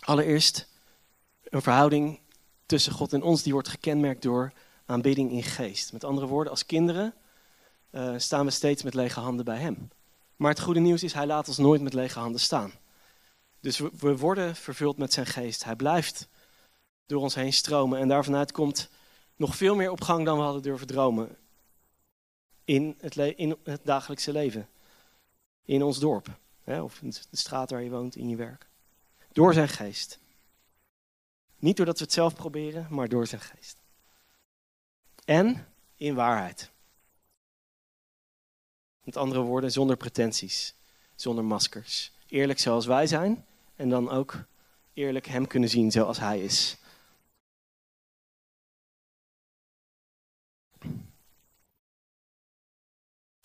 Allereerst 0.04 0.68
een 1.44 1.62
verhouding 1.62 2.20
tussen 2.66 2.92
God 2.92 3.12
en 3.12 3.22
ons 3.22 3.42
die 3.42 3.52
wordt 3.52 3.68
gekenmerkt 3.68 4.22
door 4.22 4.52
aanbidding 4.86 5.30
in 5.30 5.42
geest. 5.42 5.92
Met 5.92 6.04
andere 6.04 6.26
woorden, 6.26 6.52
als 6.52 6.66
kinderen 6.66 7.14
uh, 7.90 8.14
staan 8.16 8.44
we 8.44 8.50
steeds 8.50 8.82
met 8.82 8.94
lege 8.94 9.20
handen 9.20 9.44
bij 9.44 9.58
Hem. 9.58 9.90
Maar 10.40 10.50
het 10.50 10.60
goede 10.60 10.80
nieuws 10.80 11.02
is, 11.02 11.12
Hij 11.12 11.26
laat 11.26 11.48
ons 11.48 11.58
nooit 11.58 11.82
met 11.82 11.94
lege 11.94 12.18
handen 12.18 12.40
staan. 12.40 12.72
Dus 13.60 13.78
we, 13.78 13.90
we 13.98 14.16
worden 14.16 14.56
vervuld 14.56 14.96
met 14.96 15.12
Zijn 15.12 15.26
geest. 15.26 15.64
Hij 15.64 15.76
blijft 15.76 16.28
door 17.06 17.22
ons 17.22 17.34
heen 17.34 17.52
stromen. 17.52 17.98
En 17.98 18.08
daarvanuit 18.08 18.52
komt 18.52 18.90
nog 19.36 19.56
veel 19.56 19.74
meer 19.74 19.90
op 19.90 20.00
gang 20.00 20.24
dan 20.24 20.36
we 20.36 20.42
hadden 20.42 20.62
durven 20.62 20.86
dromen. 20.86 21.36
In 22.64 22.96
het, 23.00 23.16
in 23.16 23.56
het 23.64 23.80
dagelijkse 23.84 24.32
leven. 24.32 24.68
In 25.64 25.82
ons 25.82 25.98
dorp. 25.98 26.38
Hè, 26.64 26.82
of 26.82 27.02
in 27.02 27.10
de 27.10 27.36
straat 27.36 27.70
waar 27.70 27.82
je 27.82 27.90
woont, 27.90 28.16
in 28.16 28.28
je 28.28 28.36
werk. 28.36 28.68
Door 29.32 29.54
zijn 29.54 29.68
geest. 29.68 30.18
Niet 31.58 31.76
doordat 31.76 31.98
we 31.98 32.04
het 32.04 32.12
zelf 32.12 32.34
proberen, 32.34 32.86
maar 32.90 33.08
door 33.08 33.26
zijn 33.26 33.40
geest. 33.40 33.80
En 35.24 35.66
in 35.96 36.14
waarheid. 36.14 36.70
Met 39.02 39.16
andere 39.16 39.40
woorden, 39.40 39.72
zonder 39.72 39.96
pretenties, 39.96 40.74
zonder 41.14 41.44
maskers. 41.44 42.12
Eerlijk 42.28 42.58
zoals 42.58 42.86
wij 42.86 43.06
zijn 43.06 43.46
en 43.76 43.88
dan 43.88 44.10
ook 44.10 44.44
eerlijk 44.92 45.26
Hem 45.26 45.46
kunnen 45.46 45.68
zien 45.68 45.90
zoals 45.90 46.18
Hij 46.18 46.40
is. 46.40 46.76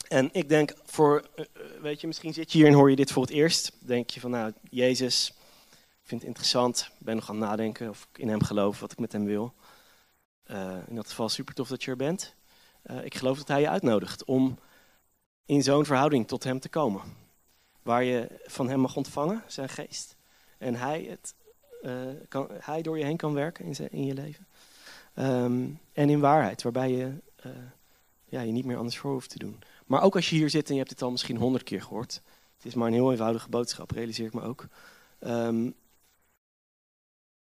En 0.07 0.29
ik 0.31 0.49
denk 0.49 0.73
voor, 0.83 1.29
eh, 1.35 1.45
eh, 1.45 1.81
weet 1.81 2.01
je, 2.01 2.07
misschien 2.07 2.33
zit 2.33 2.51
je 2.51 2.57
hier 2.57 2.67
en 2.67 2.73
hoor 2.73 2.89
je 2.89 2.95
dit 2.95 3.11
voor 3.11 3.21
het 3.21 3.31
eerst. 3.31 3.71
Denk 3.79 4.09
je 4.09 4.19
van, 4.19 4.31
nou, 4.31 4.53
Jezus, 4.69 5.33
ik 5.71 6.07
vind 6.07 6.21
het 6.21 6.29
interessant, 6.29 6.91
ik 6.99 7.05
ben 7.05 7.15
nog 7.15 7.29
aan 7.29 7.35
het 7.35 7.45
nadenken 7.45 7.89
of 7.89 8.07
ik 8.11 8.17
in 8.17 8.29
Hem 8.29 8.43
geloof, 8.43 8.79
wat 8.79 8.91
ik 8.91 8.99
met 8.99 9.11
Hem 9.11 9.25
wil. 9.25 9.53
Uh, 10.51 10.77
in 10.87 10.95
dat 10.95 11.09
geval 11.09 11.29
super 11.29 11.53
tof 11.53 11.67
dat 11.67 11.83
je 11.83 11.91
er 11.91 11.97
bent. 11.97 12.35
Ik 13.03 13.15
geloof 13.15 13.37
dat 13.37 13.47
Hij 13.47 13.61
je 13.61 13.69
uitnodigt 13.69 14.23
om 14.23 14.57
in 15.45 15.63
zo'n 15.63 15.85
verhouding 15.85 16.27
tot 16.27 16.43
Hem 16.43 16.59
te 16.59 16.69
komen. 16.69 17.01
Waar 17.81 18.03
je 18.03 18.27
van 18.45 18.69
Hem 18.69 18.79
mag 18.79 18.95
ontvangen, 18.95 19.43
zijn 19.47 19.69
geest. 19.69 20.15
En 20.57 20.75
Hij, 20.75 21.03
het, 21.03 21.35
uh, 21.81 22.21
kan, 22.27 22.47
hij 22.51 22.81
door 22.81 22.97
je 22.97 23.03
heen 23.03 23.17
kan 23.17 23.33
werken 23.33 23.65
in, 23.65 23.89
in 23.91 24.05
je 24.05 24.13
leven. 24.13 24.47
Um, 25.15 25.79
en 25.93 26.09
in 26.09 26.19
waarheid, 26.19 26.63
waarbij 26.63 26.91
je 26.91 27.13
uh, 27.45 27.51
ja, 28.25 28.41
je 28.41 28.51
niet 28.51 28.65
meer 28.65 28.77
anders 28.77 28.97
voor 28.97 29.11
hoeft 29.11 29.29
te 29.29 29.39
doen. 29.39 29.59
Maar 29.85 30.01
ook 30.01 30.15
als 30.15 30.29
je 30.29 30.35
hier 30.35 30.49
zit 30.49 30.67
en 30.67 30.73
je 30.73 30.79
hebt 30.79 30.91
dit 30.91 31.01
al 31.01 31.11
misschien 31.11 31.37
honderd 31.37 31.63
keer 31.63 31.81
gehoord. 31.81 32.21
Het 32.55 32.65
is 32.65 32.73
maar 32.73 32.87
een 32.87 32.93
heel 32.93 33.11
eenvoudige 33.11 33.49
boodschap, 33.49 33.91
realiseer 33.91 34.25
ik 34.25 34.33
me 34.33 34.41
ook. 34.41 34.67
Um, 35.19 35.75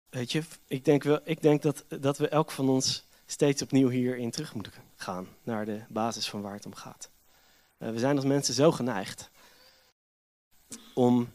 weet 0.08 0.32
je, 0.32 0.42
ik 0.66 0.84
denk, 0.84 1.02
wel, 1.02 1.20
ik 1.24 1.42
denk 1.42 1.62
dat, 1.62 1.84
dat 1.88 2.18
we 2.18 2.28
elk 2.28 2.50
van 2.50 2.68
ons 2.68 3.04
steeds 3.26 3.62
opnieuw 3.62 3.88
hierin 3.88 4.30
terug 4.30 4.54
moeten 4.54 4.72
gaan. 4.96 5.28
Naar 5.42 5.64
de 5.64 5.82
basis 5.88 6.28
van 6.28 6.40
waar 6.40 6.54
het 6.54 6.66
om 6.66 6.74
gaat. 6.74 7.10
Eh, 7.82 7.90
we 7.90 7.98
zijn 7.98 8.16
als 8.16 8.24
mensen 8.24 8.54
zo 8.54 8.72
geneigd 8.72 9.30
om 10.94 11.28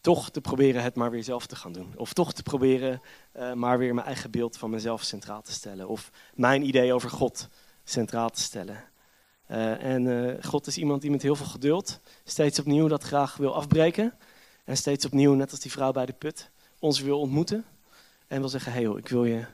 toch 0.00 0.30
te 0.30 0.40
proberen 0.40 0.82
het 0.82 0.94
maar 0.94 1.10
weer 1.10 1.24
zelf 1.24 1.46
te 1.46 1.56
gaan 1.56 1.72
doen. 1.72 1.92
Of 1.96 2.12
toch 2.12 2.32
te 2.32 2.42
proberen 2.42 3.00
uh, 3.36 3.52
maar 3.52 3.78
weer 3.78 3.94
mijn 3.94 4.06
eigen 4.06 4.30
beeld 4.30 4.56
van 4.56 4.70
mezelf 4.70 5.02
centraal 5.02 5.42
te 5.42 5.52
stellen. 5.52 5.88
Of 5.88 6.10
mijn 6.34 6.62
idee 6.62 6.92
over 6.92 7.10
God 7.10 7.48
centraal 7.84 8.30
te 8.30 8.40
stellen. 8.40 8.84
Uh, 9.50 9.82
en 9.82 10.44
God 10.44 10.66
is 10.66 10.78
iemand 10.78 11.00
die 11.02 11.10
met 11.10 11.22
heel 11.22 11.36
veel 11.36 11.46
geduld 11.46 12.00
steeds 12.24 12.58
opnieuw 12.58 12.88
dat 12.88 13.02
graag 13.02 13.36
wil 13.36 13.54
afbreken. 13.54 14.14
En 14.64 14.76
steeds 14.76 15.04
opnieuw, 15.04 15.34
net 15.34 15.50
als 15.50 15.60
die 15.60 15.70
vrouw 15.70 15.92
bij 15.92 16.06
de 16.06 16.12
put, 16.12 16.50
ons 16.78 17.00
wil 17.00 17.20
ontmoeten. 17.20 17.64
En 18.26 18.40
wil 18.40 18.48
zeggen, 18.48 18.72
hey 18.72 18.82
joh, 18.82 18.98
ik 18.98 19.08
wil 19.08 19.24
je... 19.24 19.46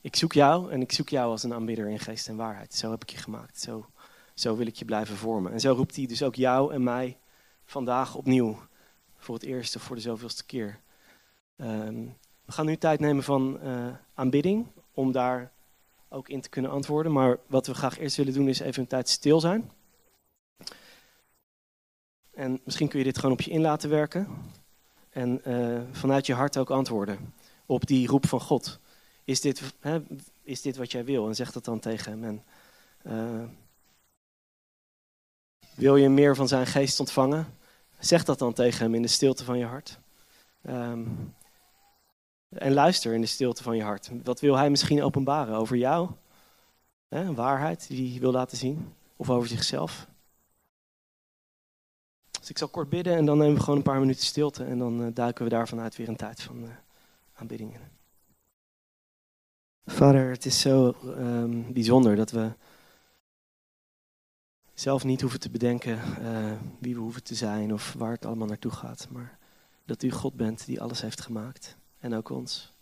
ik 0.00 0.16
zoek 0.16 0.32
jou 0.32 0.70
en 0.70 0.80
ik 0.80 0.92
zoek 0.92 1.08
jou 1.08 1.30
als 1.30 1.42
een 1.42 1.54
aanbidder 1.54 1.88
in 1.88 1.98
geest 1.98 2.28
en 2.28 2.36
waarheid. 2.36 2.74
Zo 2.74 2.90
heb 2.90 3.02
ik 3.02 3.10
je 3.10 3.18
gemaakt. 3.18 3.60
Zo 3.60 3.86
Zo 4.42 4.56
wil 4.56 4.66
ik 4.66 4.76
je 4.76 4.84
blijven 4.84 5.16
vormen. 5.16 5.52
En 5.52 5.60
zo 5.60 5.72
roept 5.72 5.96
hij 5.96 6.06
dus 6.06 6.22
ook 6.22 6.34
jou 6.34 6.74
en 6.74 6.82
mij 6.82 7.18
vandaag 7.64 8.14
opnieuw. 8.14 8.58
Voor 9.16 9.34
het 9.34 9.44
eerste, 9.44 9.78
voor 9.78 9.96
de 9.96 10.02
zoveelste 10.02 10.44
keer. 10.44 10.80
Ehm, 11.56 12.04
we 12.44 12.52
gaan 12.52 12.66
nu 12.66 12.76
tijd 12.76 13.00
nemen 13.00 13.22
van 13.22 13.58
uh, 13.62 13.86
aanbidding. 14.14 14.66
Om 14.94 15.12
daar 15.12 15.52
ook 16.08 16.28
in 16.28 16.40
te 16.40 16.48
kunnen 16.48 16.70
antwoorden. 16.70 17.12
Maar 17.12 17.38
wat 17.46 17.66
we 17.66 17.74
graag 17.74 17.98
eerst 17.98 18.16
willen 18.16 18.32
doen 18.32 18.48
is 18.48 18.60
even 18.60 18.82
een 18.82 18.88
tijd 18.88 19.08
stil 19.08 19.40
zijn. 19.40 19.70
En 22.30 22.60
misschien 22.64 22.88
kun 22.88 22.98
je 22.98 23.04
dit 23.04 23.18
gewoon 23.18 23.32
op 23.32 23.40
je 23.40 23.50
in 23.50 23.60
laten 23.60 23.90
werken. 23.90 24.28
En 25.10 25.40
uh, 25.46 25.80
vanuit 25.92 26.26
je 26.26 26.34
hart 26.34 26.56
ook 26.56 26.70
antwoorden 26.70 27.34
op 27.66 27.86
die 27.86 28.08
roep 28.08 28.26
van 28.26 28.40
God. 28.40 28.80
Is 29.24 29.40
dit, 29.40 29.62
hè, 29.80 30.02
is 30.42 30.62
dit 30.62 30.76
wat 30.76 30.92
jij 30.92 31.04
wil? 31.04 31.28
En 31.28 31.34
zeg 31.34 31.52
dat 31.52 31.64
dan 31.64 31.80
tegen 31.80 32.12
hem. 32.12 32.24
En, 32.24 32.42
uh, 33.12 33.48
wil 35.74 35.96
je 35.96 36.08
meer 36.08 36.36
van 36.36 36.48
zijn 36.48 36.66
geest 36.66 37.00
ontvangen? 37.00 37.46
Zeg 37.98 38.24
dat 38.24 38.38
dan 38.38 38.52
tegen 38.52 38.82
hem 38.84 38.94
in 38.94 39.02
de 39.02 39.08
stilte 39.08 39.44
van 39.44 39.58
je 39.58 39.64
hart. 39.64 39.98
Um, 40.68 41.34
en 42.48 42.72
luister 42.72 43.14
in 43.14 43.20
de 43.20 43.26
stilte 43.26 43.62
van 43.62 43.76
je 43.76 43.82
hart. 43.82 44.10
Wat 44.22 44.40
wil 44.40 44.56
hij 44.56 44.70
misschien 44.70 45.02
openbaren 45.02 45.54
over 45.54 45.76
jou? 45.76 46.10
Een 47.08 47.34
waarheid 47.34 47.88
die 47.88 48.10
hij 48.10 48.20
wil 48.20 48.32
laten 48.32 48.56
zien. 48.56 48.94
Of 49.16 49.30
over 49.30 49.48
zichzelf. 49.48 50.06
Dus 52.40 52.50
ik 52.50 52.58
zal 52.58 52.68
kort 52.68 52.88
bidden 52.88 53.16
en 53.16 53.24
dan 53.24 53.38
nemen 53.38 53.54
we 53.54 53.60
gewoon 53.60 53.76
een 53.76 53.84
paar 53.84 54.00
minuten 54.00 54.24
stilte. 54.24 54.64
En 54.64 54.78
dan 54.78 55.00
uh, 55.00 55.06
duiken 55.14 55.44
we 55.44 55.50
daar 55.50 55.68
vanuit 55.68 55.96
weer 55.96 56.08
een 56.08 56.16
tijd 56.16 56.42
van 56.42 56.62
uh, 56.62 56.68
aanbidding 57.34 57.74
in. 57.74 57.80
Vader, 59.86 60.30
het 60.30 60.44
is 60.44 60.60
zo 60.60 60.94
um, 61.04 61.72
bijzonder 61.72 62.16
dat 62.16 62.30
we 62.30 62.52
zelf 64.82 65.04
niet 65.04 65.20
hoeven 65.20 65.40
te 65.40 65.50
bedenken 65.50 66.00
uh, 66.20 66.52
wie 66.78 66.94
we 66.94 67.00
hoeven 67.00 67.22
te 67.22 67.34
zijn 67.34 67.72
of 67.72 67.92
waar 67.92 68.12
het 68.12 68.24
allemaal 68.24 68.46
naartoe 68.46 68.70
gaat. 68.70 69.08
Maar 69.10 69.38
dat 69.84 70.02
u 70.02 70.10
God 70.10 70.34
bent 70.34 70.66
die 70.66 70.80
alles 70.80 71.00
heeft 71.00 71.20
gemaakt. 71.20 71.76
En 71.98 72.14
ook 72.14 72.28
ons. 72.28 72.72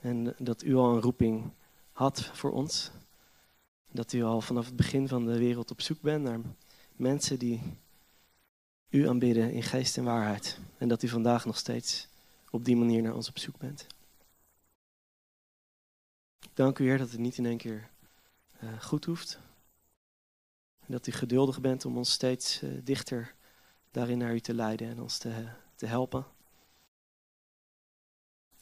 En 0.00 0.34
dat 0.38 0.62
u 0.62 0.74
al 0.74 0.94
een 0.94 1.00
roeping 1.00 1.52
had 1.92 2.24
voor 2.24 2.52
ons. 2.52 2.90
Dat 3.90 4.12
u 4.12 4.22
al 4.22 4.40
vanaf 4.40 4.66
het 4.66 4.76
begin 4.76 5.08
van 5.08 5.26
de 5.26 5.38
wereld 5.38 5.70
op 5.70 5.80
zoek 5.80 6.00
bent 6.00 6.22
naar 6.22 6.40
mensen 6.96 7.38
die 7.38 7.62
u 8.88 9.08
aanbidden 9.08 9.52
in 9.52 9.62
geest 9.62 9.96
en 9.96 10.04
waarheid. 10.04 10.58
En 10.78 10.88
dat 10.88 11.02
u 11.02 11.08
vandaag 11.08 11.44
nog 11.44 11.56
steeds 11.56 12.08
op 12.50 12.64
die 12.64 12.76
manier 12.76 13.02
naar 13.02 13.14
ons 13.14 13.28
op 13.28 13.38
zoek 13.38 13.58
bent. 13.58 13.86
Dank 16.54 16.78
u 16.78 16.84
Heer 16.84 16.98
dat 16.98 17.10
het 17.10 17.20
niet 17.20 17.38
in 17.38 17.46
één 17.46 17.58
keer 17.58 17.88
uh, 18.62 18.80
goed 18.80 19.04
hoeft. 19.04 19.38
En 20.86 20.92
dat 20.92 21.06
u 21.06 21.12
geduldig 21.12 21.60
bent 21.60 21.84
om 21.84 21.96
ons 21.96 22.12
steeds 22.12 22.62
uh, 22.62 22.80
dichter 22.84 23.34
daarin 23.90 24.18
naar 24.18 24.34
u 24.34 24.40
te 24.40 24.54
leiden 24.54 24.88
en 24.88 25.00
ons 25.00 25.18
te, 25.18 25.48
te 25.74 25.86
helpen. 25.86 26.26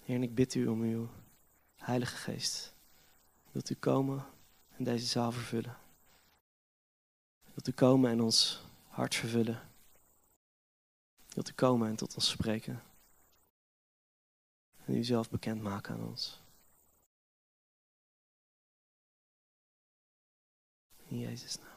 Heer, 0.05 0.17
en 0.17 0.23
ik 0.23 0.35
bid 0.35 0.55
u 0.55 0.67
om 0.67 0.83
uw 0.83 1.09
Heilige 1.77 2.17
Geest. 2.17 2.75
Wilt 3.51 3.71
u 3.71 3.75
komen 3.75 4.27
en 4.77 4.85
deze 4.85 5.07
zaal 5.07 5.33
vervullen? 5.33 5.77
Wilt 7.45 7.69
u 7.69 7.73
komen 7.73 8.11
en 8.11 8.21
ons 8.21 8.63
hart 8.89 9.15
vervullen? 9.15 9.69
Wilt 11.29 11.49
u 11.49 11.53
komen 11.53 11.89
en 11.89 11.97
tot 11.97 12.15
ons 12.15 12.29
spreken? 12.29 12.83
En 14.85 14.97
u 14.97 15.05
zelf 15.05 15.31
bekendmaken 15.31 15.95
aan 15.95 16.07
ons. 16.07 16.41
In 21.09 21.19
Jezus' 21.19 21.59
naam. 21.59 21.74